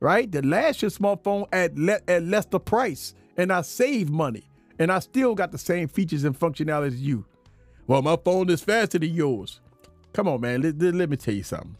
right? 0.00 0.30
The 0.30 0.42
last 0.42 0.82
year's 0.82 0.96
smartphone 0.96 1.46
at, 1.52 1.76
le- 1.76 2.00
at 2.08 2.22
less 2.22 2.46
the 2.46 2.60
price 2.60 3.14
and 3.36 3.52
I 3.52 3.62
saved 3.62 4.10
money 4.10 4.48
and 4.78 4.92
I 4.92 4.98
still 5.00 5.34
got 5.34 5.52
the 5.52 5.58
same 5.58 5.88
features 5.88 6.24
and 6.24 6.38
functionality 6.38 6.88
as 6.88 7.02
you. 7.02 7.24
Well, 7.86 8.02
my 8.02 8.16
phone 8.16 8.50
is 8.50 8.62
faster 8.62 8.98
than 8.98 9.12
yours. 9.14 9.60
Come 10.12 10.28
on, 10.28 10.40
man. 10.40 10.62
Let, 10.62 10.78
let, 10.78 10.94
let 10.94 11.10
me 11.10 11.16
tell 11.16 11.34
you 11.34 11.42
something. 11.42 11.76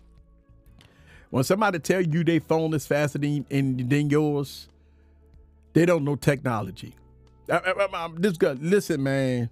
When 1.30 1.44
somebody 1.44 1.78
tell 1.78 2.00
you 2.00 2.24
their 2.24 2.40
phone 2.40 2.72
is 2.74 2.86
faster 2.86 3.18
than, 3.18 3.44
than 3.50 4.10
yours, 4.10 4.68
they 5.74 5.84
don't 5.84 6.04
know 6.04 6.16
technology. 6.16 6.94
I, 7.50 7.58
I, 7.58 7.88
I, 7.92 8.52
listen, 8.54 9.02
man. 9.02 9.50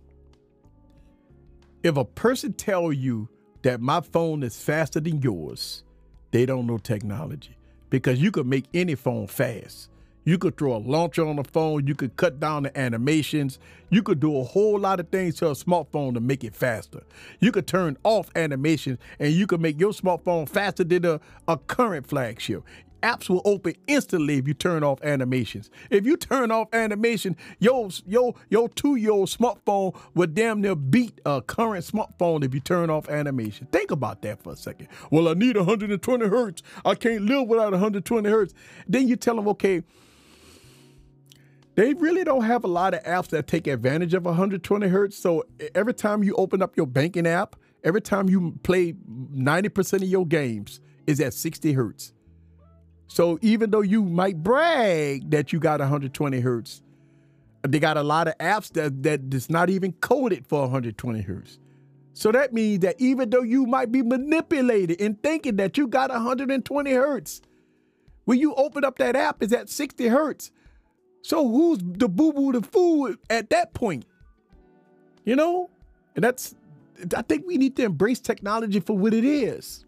If 1.83 1.97
a 1.97 2.05
person 2.05 2.53
tell 2.55 2.93
you 2.93 3.29
that 3.63 3.81
my 3.81 4.01
phone 4.01 4.43
is 4.43 4.61
faster 4.61 4.99
than 5.01 5.21
yours, 5.21 5.85
they 6.31 6.47
don't 6.47 6.67
know 6.67 6.79
technology 6.79 7.57
because 7.91 8.21
you 8.21 8.31
could 8.31 8.47
make 8.47 8.65
any 8.75 8.95
phone 8.95 9.27
fast. 9.27 9.91
You 10.27 10.39
could 10.39 10.59
throw 10.59 10.77
a 10.77 10.79
launcher 10.79 11.25
on 11.25 11.37
the 11.37 11.45
phone. 11.45 11.87
You 11.87 11.95
could 11.95 12.17
cut 12.17 12.41
down 12.41 12.65
the 12.65 12.77
animations. 12.79 13.61
You 13.91 14.03
could 14.03 14.19
do 14.19 14.37
a 14.37 14.43
whole 14.43 14.79
lot 14.79 14.99
of 14.99 15.09
things 15.09 15.37
to 15.37 15.47
a 15.47 15.53
smartphone 15.53 16.15
to 16.15 16.21
make 16.21 16.43
it 16.43 16.55
faster. 16.55 17.05
You 17.39 17.53
could 17.53 17.69
turn 17.69 17.97
off 18.03 18.29
animations 18.35 18.99
and 19.21 19.33
you 19.33 19.47
could 19.47 19.61
make 19.61 19.81
your 19.81 19.93
smartphone 19.93 20.49
faster 20.49 20.83
than 20.83 21.05
a, 21.05 21.21
a 21.47 21.57
current 21.57 22.09
flagship 22.09 22.65
apps 23.03 23.29
will 23.29 23.43
open 23.45 23.75
instantly 23.87 24.39
if 24.39 24.49
you 24.49 24.55
turn 24.55 24.83
off 24.83 25.01
animations. 25.03 25.71
If 25.91 26.05
you 26.07 26.17
turn 26.17 26.51
off 26.51 26.69
animation, 26.73 27.37
your 27.61 27.89
your 28.05 28.35
your 28.49 28.69
two-year-old 28.69 29.29
smartphone 29.29 29.97
will 30.15 30.27
damn 30.27 30.61
near 30.61 30.75
beat 30.75 31.21
a 31.25 31.41
current 31.41 31.85
smartphone 31.85 32.45
if 32.45 32.53
you 32.53 32.61
turn 32.61 32.91
off 32.91 33.09
animation. 33.09 33.69
Think 33.71 33.91
about 33.93 34.23
that 34.23 34.43
for 34.43 34.55
a 34.55 34.57
second. 34.57 34.89
Well, 35.11 35.29
I 35.29 35.35
need 35.35 35.57
120 35.57 36.27
hertz. 36.27 36.63
I 36.85 36.95
can't 36.95 37.23
live 37.23 37.47
without 37.47 37.71
120 37.73 38.29
hertz. 38.29 38.55
Then 38.89 39.07
you 39.07 39.17
tell 39.17 39.37
them, 39.37 39.49
okay, 39.49 39.83
they 41.77 41.93
really 41.95 42.25
don't 42.25 42.45
have 42.45 42.65
a 42.65 42.69
lot 42.69 42.95
of 42.95 43.03
apps 43.05 43.29
that 43.29 43.47
take 43.47 43.67
advantage 43.67 44.15
of 44.15 44.25
120 44.25 44.89
hertz. 44.89 45.17
So 45.17 45.45
every 45.75 45.95
time 45.95 46.25
you 46.25 46.35
open 46.35 46.63
up 46.63 46.77
your 46.77 46.87
banking 46.87 47.27
app, 47.27 47.55
every 47.85 48.01
time 48.01 48.29
you 48.29 48.59
play 48.63 48.95
90% 48.95 49.93
of 50.03 50.09
your 50.09 50.27
games 50.27 50.81
is 51.07 51.21
at 51.21 51.35
60 51.35 51.75
hertz. 51.75 52.15
So 53.09 53.39
even 53.43 53.71
though 53.71 53.83
you 53.83 54.03
might 54.03 54.43
brag 54.43 55.31
that 55.31 55.53
you 55.53 55.61
got 55.61 55.81
120 55.81 56.41
hertz, 56.41 56.83
they 57.63 57.79
got 57.79 57.99
a 57.99 58.03
lot 58.03 58.27
of 58.27 58.39
apps 58.39 58.73
that 58.73 59.03
that 59.03 59.35
is 59.35 59.51
not 59.51 59.69
even 59.69 59.93
coded 59.93 60.47
for 60.47 60.63
120 60.63 61.21
hertz. 61.21 61.59
So 62.15 62.33
that 62.33 62.55
means 62.55 62.81
that 62.81 62.97
even 62.99 63.29
though 63.29 63.43
you 63.43 63.67
might 63.67 63.93
be 63.93 64.03
manipulated 64.03 64.99
in 64.99 65.17
thinking 65.17 65.57
that 65.57 65.77
you 65.77 65.87
got 65.87 66.11
120 66.11 66.91
hertz, 66.91 67.43
when 68.25 68.39
you 68.39 68.55
open 68.55 68.83
up 68.83 68.97
that 68.99 69.15
app, 69.15 69.43
is 69.43 69.53
at 69.53 69.69
60 69.69 70.09
hertz. 70.09 70.51
So 71.23 71.49
who's 71.49 71.79
the 71.83 72.09
boo 72.09 72.33
boo 72.33 72.53
the 72.53 72.63
fool 72.63 73.15
at 73.31 73.51
that 73.51 73.75
point? 73.75 74.07
You 75.25 75.37
know, 75.37 75.71
and 76.15 76.25
that's 76.25 76.55
I 77.17 77.23
think 77.23 77.47
we 77.47 77.59
need 77.59 77.77
to 77.77 77.85
embrace 77.85 78.21
technology 78.21 78.81
for 78.81 78.97
what 78.97 79.13
it 79.13 79.25
is. 79.25 79.85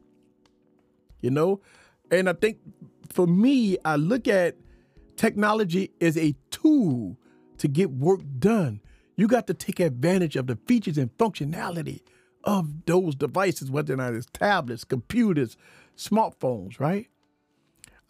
You 1.21 1.31
know, 1.31 1.61
and 2.11 2.29
I 2.29 2.33
think 2.33 2.59
for 3.09 3.27
me, 3.27 3.79
I 3.85 3.97
look 3.97 4.29
at 4.29 4.57
technology 5.17 5.91
as 6.01 6.17
a 6.17 6.35
tool 6.51 7.17
to 7.59 7.69
get 7.69 7.91
work 7.91 8.21
done. 8.39 8.81
You 9.17 9.27
got 9.27 9.47
to 9.49 9.55
take 9.55 9.81
advantage 9.81 10.37
of 10.37 10.47
the 10.47 10.57
features 10.67 10.97
and 10.97 11.17
functionality 11.19 12.03
of 12.45 12.87
those 12.87 13.15
devices, 13.15 13.71
whether 13.71 13.95
or 13.95 13.97
not 13.97 14.15
it's 14.15 14.27
tablets, 14.33 14.85
computers, 14.85 15.57
smartphones, 15.97 16.79
right? 16.79 17.09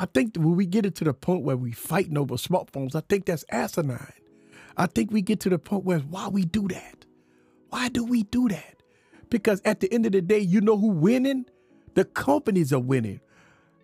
I 0.01 0.07
think 0.07 0.37
when 0.37 0.57
we 0.57 0.67
get 0.67 0.87
it 0.87 0.95
to 0.97 1.05
the 1.05 1.15
point 1.15 1.43
where 1.43 1.57
we 1.57 1.73
fighting 1.73 2.19
over 2.19 2.37
smartphones, 2.37 2.95
I 2.95 3.03
think 3.09 3.27
that's 3.27 3.45
asinine. 3.51 4.13
I 4.77 4.87
think 4.87 5.11
we 5.11 5.23
get 5.23 5.41
to 5.41 5.51
the 5.51 5.59
point 5.59 5.85
where 5.85 5.99
why 6.01 6.29
we 6.29 6.45
do 6.45 6.69
that? 6.69 7.05
Why 7.71 7.89
do 7.89 8.05
we 8.05 8.23
do 8.25 8.49
that? 8.49 8.83
Because 9.31 9.61
at 9.65 9.81
the 9.81 9.93
end 9.93 10.07
of 10.07 10.13
the 10.13 10.23
day, 10.23 10.39
you 10.39 10.61
know 10.61 10.77
who 10.79 10.89
winning? 10.89 11.47
The 11.95 12.05
companies 12.05 12.73
are 12.73 12.79
winning. 12.81 13.21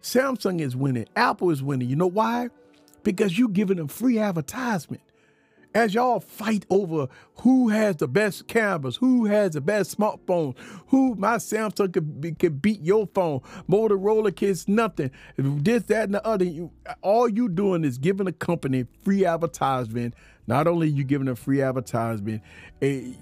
Samsung 0.02 0.60
is 0.60 0.76
winning. 0.76 1.06
Apple 1.16 1.50
is 1.50 1.62
winning. 1.62 1.88
You 1.88 1.96
know 1.96 2.06
why? 2.06 2.50
Because 3.02 3.38
you're 3.38 3.48
giving 3.48 3.78
them 3.78 3.88
free 3.88 4.18
advertisement. 4.18 5.02
As 5.74 5.92
y'all 5.92 6.20
fight 6.20 6.64
over 6.70 7.08
who 7.40 7.68
has 7.68 7.96
the 7.96 8.06
best 8.06 8.46
cameras, 8.46 8.94
who 8.94 9.24
has 9.24 9.54
the 9.54 9.60
best 9.60 9.98
smartphone, 9.98 10.56
who 10.88 11.16
my 11.16 11.36
Samsung 11.36 11.92
could, 11.92 12.20
be, 12.20 12.30
could 12.30 12.62
beat 12.62 12.80
your 12.80 13.08
phone, 13.08 13.40
Motorola 13.68 14.34
kids 14.34 14.68
nothing, 14.68 15.10
this, 15.36 15.82
that, 15.84 16.04
and 16.04 16.14
the 16.14 16.24
other. 16.24 16.44
You, 16.44 16.70
all 17.02 17.28
you 17.28 17.48
doing 17.48 17.82
is 17.84 17.98
giving 17.98 18.28
a 18.28 18.32
company 18.32 18.86
free 19.02 19.24
advertisement. 19.24 20.14
Not 20.46 20.68
only 20.68 20.88
you 20.88 21.02
giving 21.02 21.26
a 21.26 21.34
free 21.34 21.60
advertisement, 21.60 22.42
eh, 22.80 23.12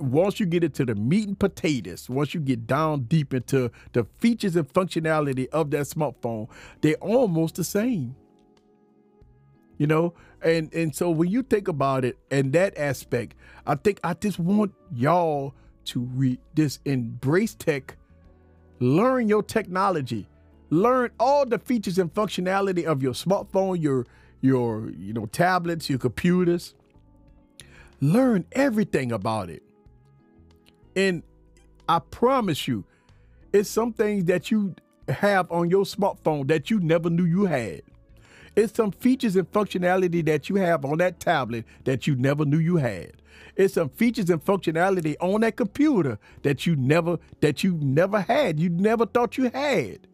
once 0.00 0.40
you 0.40 0.46
get 0.46 0.64
into 0.64 0.84
the 0.84 0.96
meat 0.96 1.28
and 1.28 1.38
potatoes, 1.38 2.10
once 2.10 2.34
you 2.34 2.40
get 2.40 2.66
down 2.66 3.02
deep 3.04 3.32
into 3.32 3.70
the 3.92 4.04
features 4.18 4.56
and 4.56 4.68
functionality 4.72 5.46
of 5.50 5.70
that 5.70 5.82
smartphone, 5.82 6.48
they're 6.80 6.94
almost 6.94 7.54
the 7.54 7.64
same. 7.64 8.16
You 9.78 9.86
know, 9.88 10.14
and 10.44 10.72
and 10.74 10.94
so 10.94 11.10
when 11.10 11.30
you 11.30 11.42
think 11.42 11.68
about 11.68 12.04
it 12.04 12.18
and 12.30 12.52
that 12.52 12.76
aspect, 12.78 13.34
I 13.66 13.74
think 13.74 13.98
I 14.04 14.14
just 14.14 14.38
want 14.38 14.72
y'all 14.94 15.54
to 15.86 16.00
read 16.00 16.38
this 16.54 16.78
embrace 16.84 17.54
tech, 17.54 17.96
learn 18.78 19.28
your 19.28 19.42
technology, 19.42 20.28
learn 20.70 21.10
all 21.18 21.46
the 21.46 21.58
features 21.58 21.98
and 21.98 22.12
functionality 22.12 22.84
of 22.84 23.02
your 23.02 23.14
smartphone, 23.14 23.82
your 23.82 24.06
your 24.42 24.90
you 24.90 25.14
know 25.14 25.26
tablets, 25.26 25.88
your 25.88 25.98
computers. 25.98 26.74
Learn 28.00 28.44
everything 28.52 29.12
about 29.12 29.48
it. 29.48 29.62
And 30.94 31.22
I 31.88 32.00
promise 32.00 32.68
you, 32.68 32.84
it's 33.52 33.70
some 33.70 33.94
things 33.94 34.24
that 34.24 34.50
you 34.50 34.74
have 35.08 35.50
on 35.50 35.70
your 35.70 35.84
smartphone 35.84 36.48
that 36.48 36.70
you 36.70 36.80
never 36.80 37.08
knew 37.08 37.24
you 37.24 37.46
had. 37.46 37.82
It's 38.56 38.74
some 38.74 38.92
features 38.92 39.36
and 39.36 39.50
functionality 39.50 40.24
that 40.26 40.48
you 40.48 40.56
have 40.56 40.84
on 40.84 40.98
that 40.98 41.18
tablet 41.18 41.64
that 41.84 42.06
you 42.06 42.14
never 42.14 42.44
knew 42.44 42.58
you 42.58 42.76
had. 42.76 43.12
It's 43.56 43.74
some 43.74 43.88
features 43.88 44.30
and 44.30 44.44
functionality 44.44 45.16
on 45.20 45.40
that 45.40 45.56
computer 45.56 46.18
that 46.42 46.66
you 46.66 46.76
never 46.76 47.18
that 47.40 47.64
you 47.64 47.78
never 47.80 48.20
had. 48.20 48.60
You 48.60 48.70
never 48.70 49.06
thought 49.06 49.36
you 49.36 49.50
had. 49.50 50.06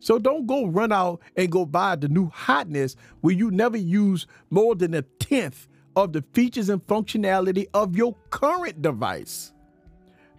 So 0.00 0.18
don't 0.18 0.46
go 0.46 0.66
run 0.66 0.92
out 0.92 1.20
and 1.36 1.50
go 1.50 1.66
buy 1.66 1.96
the 1.96 2.08
new 2.08 2.28
hotness 2.28 2.94
where 3.20 3.34
you 3.34 3.50
never 3.50 3.76
use 3.76 4.26
more 4.50 4.76
than 4.76 4.94
a 4.94 5.02
tenth 5.02 5.66
of 5.96 6.12
the 6.12 6.22
features 6.32 6.68
and 6.68 6.86
functionality 6.86 7.66
of 7.74 7.96
your 7.96 8.14
current 8.30 8.80
device. 8.80 9.52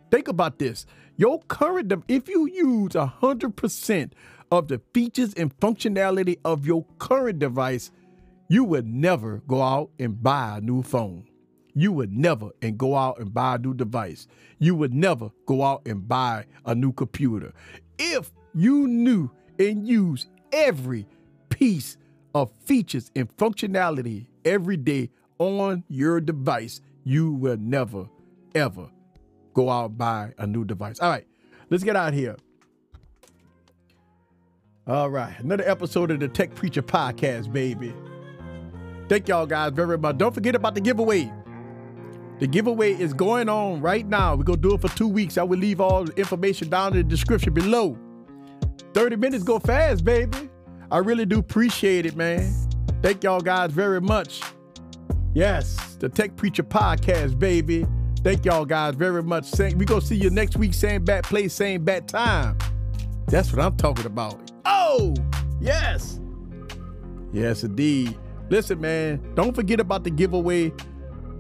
Think 0.10 0.30
about 0.30 0.60
this. 0.60 0.86
Your 1.18 1.42
current, 1.50 1.92
if 2.08 2.30
you 2.30 2.48
use 2.48 2.94
100% 2.94 4.12
of 4.52 4.68
the 4.68 4.82
features 4.94 5.34
and 5.36 5.58
functionality 5.60 6.38
of 6.44 6.66
your 6.66 6.86
current 6.98 7.40
device, 7.40 7.92
you 8.48 8.64
would 8.64 8.88
never 8.88 9.42
go 9.48 9.62
out 9.62 9.92
and 10.00 10.22
buy 10.22 10.58
a 10.58 10.62
new 10.62 10.82
phone. 10.82 11.26
You 11.74 11.92
would 11.94 12.12
never 12.12 12.50
and 12.62 12.78
go 12.78 12.96
out 12.96 13.20
and 13.20 13.34
buy 13.34 13.56
a 13.56 13.58
new 13.60 13.74
device. 13.74 14.28
You 14.58 14.76
would 14.76 14.94
never 14.94 15.30
go 15.46 15.64
out 15.64 15.84
and 15.86 16.08
buy 16.08 16.46
a 16.66 16.74
new 16.74 16.92
computer. 16.92 17.54
If 17.98 18.32
you 18.54 18.88
knew 18.88 19.30
and 19.60 19.88
use 19.88 20.28
every 20.52 21.06
piece 21.50 21.98
of 22.34 22.52
features 22.66 23.12
and 23.16 23.36
functionality 23.38 24.28
every 24.46 24.78
day 24.78 25.10
on 25.38 25.84
your 25.88 26.20
device, 26.20 26.82
you 27.04 27.34
will 27.34 27.58
never, 27.58 28.10
ever 28.56 28.90
go 29.54 29.70
out 29.70 29.90
and 29.90 29.98
buy 29.98 30.34
a 30.38 30.48
new 30.48 30.66
device. 30.66 31.00
All 31.00 31.10
right, 31.10 31.28
let's 31.70 31.84
get 31.84 31.96
out 31.96 32.14
here. 32.14 32.36
All 34.90 35.12
right, 35.12 35.40
another 35.40 35.70
episode 35.70 36.10
of 36.10 36.20
the 36.20 36.28
Tech 36.28 36.56
Preacher 36.56 36.82
Podcast, 36.82 37.54
baby. 37.54 37.94
Thank 39.08 39.28
y'all 39.28 39.46
guys 39.46 39.72
very 39.72 40.00
much. 40.00 40.18
Don't 40.18 40.34
forget 40.34 40.56
about 40.56 40.74
the 40.74 40.82
giveaway. 40.82 41.32
The 42.40 42.48
giveaway 42.48 42.94
is 42.94 43.14
going 43.14 43.50
on 43.50 43.82
right 43.82 44.08
now. 44.08 44.34
We're 44.34 44.46
to 44.46 44.58
do 44.58 44.74
it 44.74 44.82
for 44.82 44.88
two 44.88 45.08
weeks. 45.08 45.38
I 45.38 45.44
will 45.44 45.60
leave 45.60 45.80
all 45.80 46.06
the 46.06 46.14
information 46.16 46.70
down 46.70 46.94
in 46.94 46.98
the 46.98 47.04
description 47.04 47.54
below. 47.54 48.00
30 48.96 49.18
minutes 49.18 49.44
go 49.44 49.60
fast, 49.60 50.04
baby. 50.04 50.50
I 50.90 50.98
really 50.98 51.28
do 51.28 51.38
appreciate 51.38 52.08
it, 52.08 52.16
man. 52.16 52.52
Thank 53.04 53.24
y'all 53.24 53.42
guys 53.42 53.72
very 53.72 54.02
much. 54.02 54.42
Yes, 55.36 55.98
the 56.00 56.10
Tech 56.10 56.36
Preacher 56.36 56.64
Podcast, 56.64 57.38
baby. 57.38 57.86
Thank 58.24 58.44
y'all 58.44 58.66
guys 58.66 58.96
very 58.96 59.22
much. 59.22 59.52
We 59.60 59.86
gonna 59.86 60.02
see 60.02 60.16
you 60.16 60.32
next 60.32 60.58
week, 60.58 60.74
same 60.74 61.06
bat 61.06 61.26
place, 61.26 61.54
same 61.54 61.84
bat 61.84 62.08
time. 62.08 62.58
That's 63.28 63.54
what 63.54 63.64
I'm 63.64 63.78
talking 63.78 64.08
about. 64.08 64.49
Oh, 64.66 65.14
yes. 65.60 66.20
Yes, 67.32 67.64
indeed. 67.64 68.18
Listen, 68.50 68.82
man, 68.82 69.22
don't 69.36 69.56
forget 69.56 69.80
about 69.80 70.04
the 70.04 70.10
giveaway. 70.10 70.74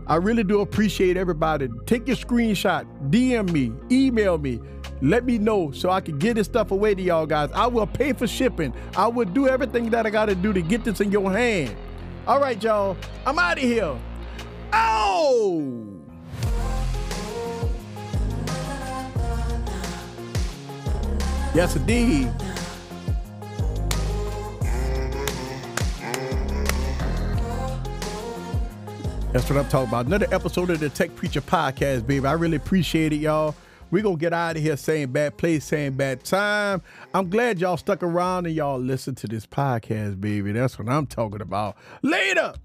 I 0.07 0.15
really 0.15 0.43
do 0.43 0.61
appreciate 0.61 1.17
everybody. 1.17 1.69
Take 1.85 2.07
your 2.07 2.17
screenshot, 2.17 2.85
DM 3.09 3.51
me, 3.51 3.71
email 3.91 4.37
me, 4.37 4.59
let 5.01 5.23
me 5.23 5.37
know 5.37 5.71
so 5.71 5.89
I 5.89 6.01
can 6.01 6.17
get 6.17 6.35
this 6.35 6.47
stuff 6.47 6.71
away 6.71 6.95
to 6.95 7.01
y'all 7.01 7.25
guys. 7.25 7.49
I 7.53 7.67
will 7.67 7.87
pay 7.87 8.13
for 8.13 8.27
shipping. 8.27 8.73
I 8.95 9.07
will 9.07 9.25
do 9.25 9.47
everything 9.47 9.89
that 9.91 10.05
I 10.05 10.09
got 10.09 10.25
to 10.25 10.35
do 10.35 10.51
to 10.51 10.61
get 10.61 10.83
this 10.83 10.99
in 10.99 11.11
your 11.11 11.31
hand. 11.31 11.75
All 12.27 12.39
right, 12.39 12.61
y'all. 12.61 12.97
I'm 13.25 13.39
out 13.39 13.57
of 13.57 13.63
here. 13.63 13.97
Oh! 14.73 15.85
Yes, 21.55 21.75
indeed. 21.75 22.31
That's 29.31 29.47
what 29.47 29.59
I'm 29.59 29.69
talking 29.69 29.89
about. 29.89 30.07
Another 30.07 30.25
episode 30.31 30.71
of 30.71 30.79
the 30.79 30.89
Tech 30.89 31.15
Preacher 31.15 31.41
Podcast, 31.41 32.07
baby. 32.07 32.25
I 32.25 32.31
really 32.31 32.57
appreciate 32.57 33.13
it, 33.13 33.17
y'all. 33.17 33.53
We're 33.91 34.01
going 34.01 34.15
to 34.15 34.19
get 34.19 34.33
out 34.33 34.57
of 34.57 34.63
here 34.63 34.75
saying 34.75 35.11
bad 35.11 35.37
place, 35.37 35.65
saying 35.65 35.93
bad 35.93 36.23
time. 36.23 36.81
I'm 37.13 37.29
glad 37.29 37.59
y'all 37.59 37.77
stuck 37.77 38.01
around 38.01 38.47
and 38.47 38.55
y'all 38.55 38.79
listened 38.79 39.17
to 39.17 39.27
this 39.27 39.45
podcast, 39.45 40.19
baby. 40.19 40.51
That's 40.51 40.79
what 40.79 40.89
I'm 40.89 41.05
talking 41.05 41.41
about. 41.41 41.77
Later. 42.01 42.55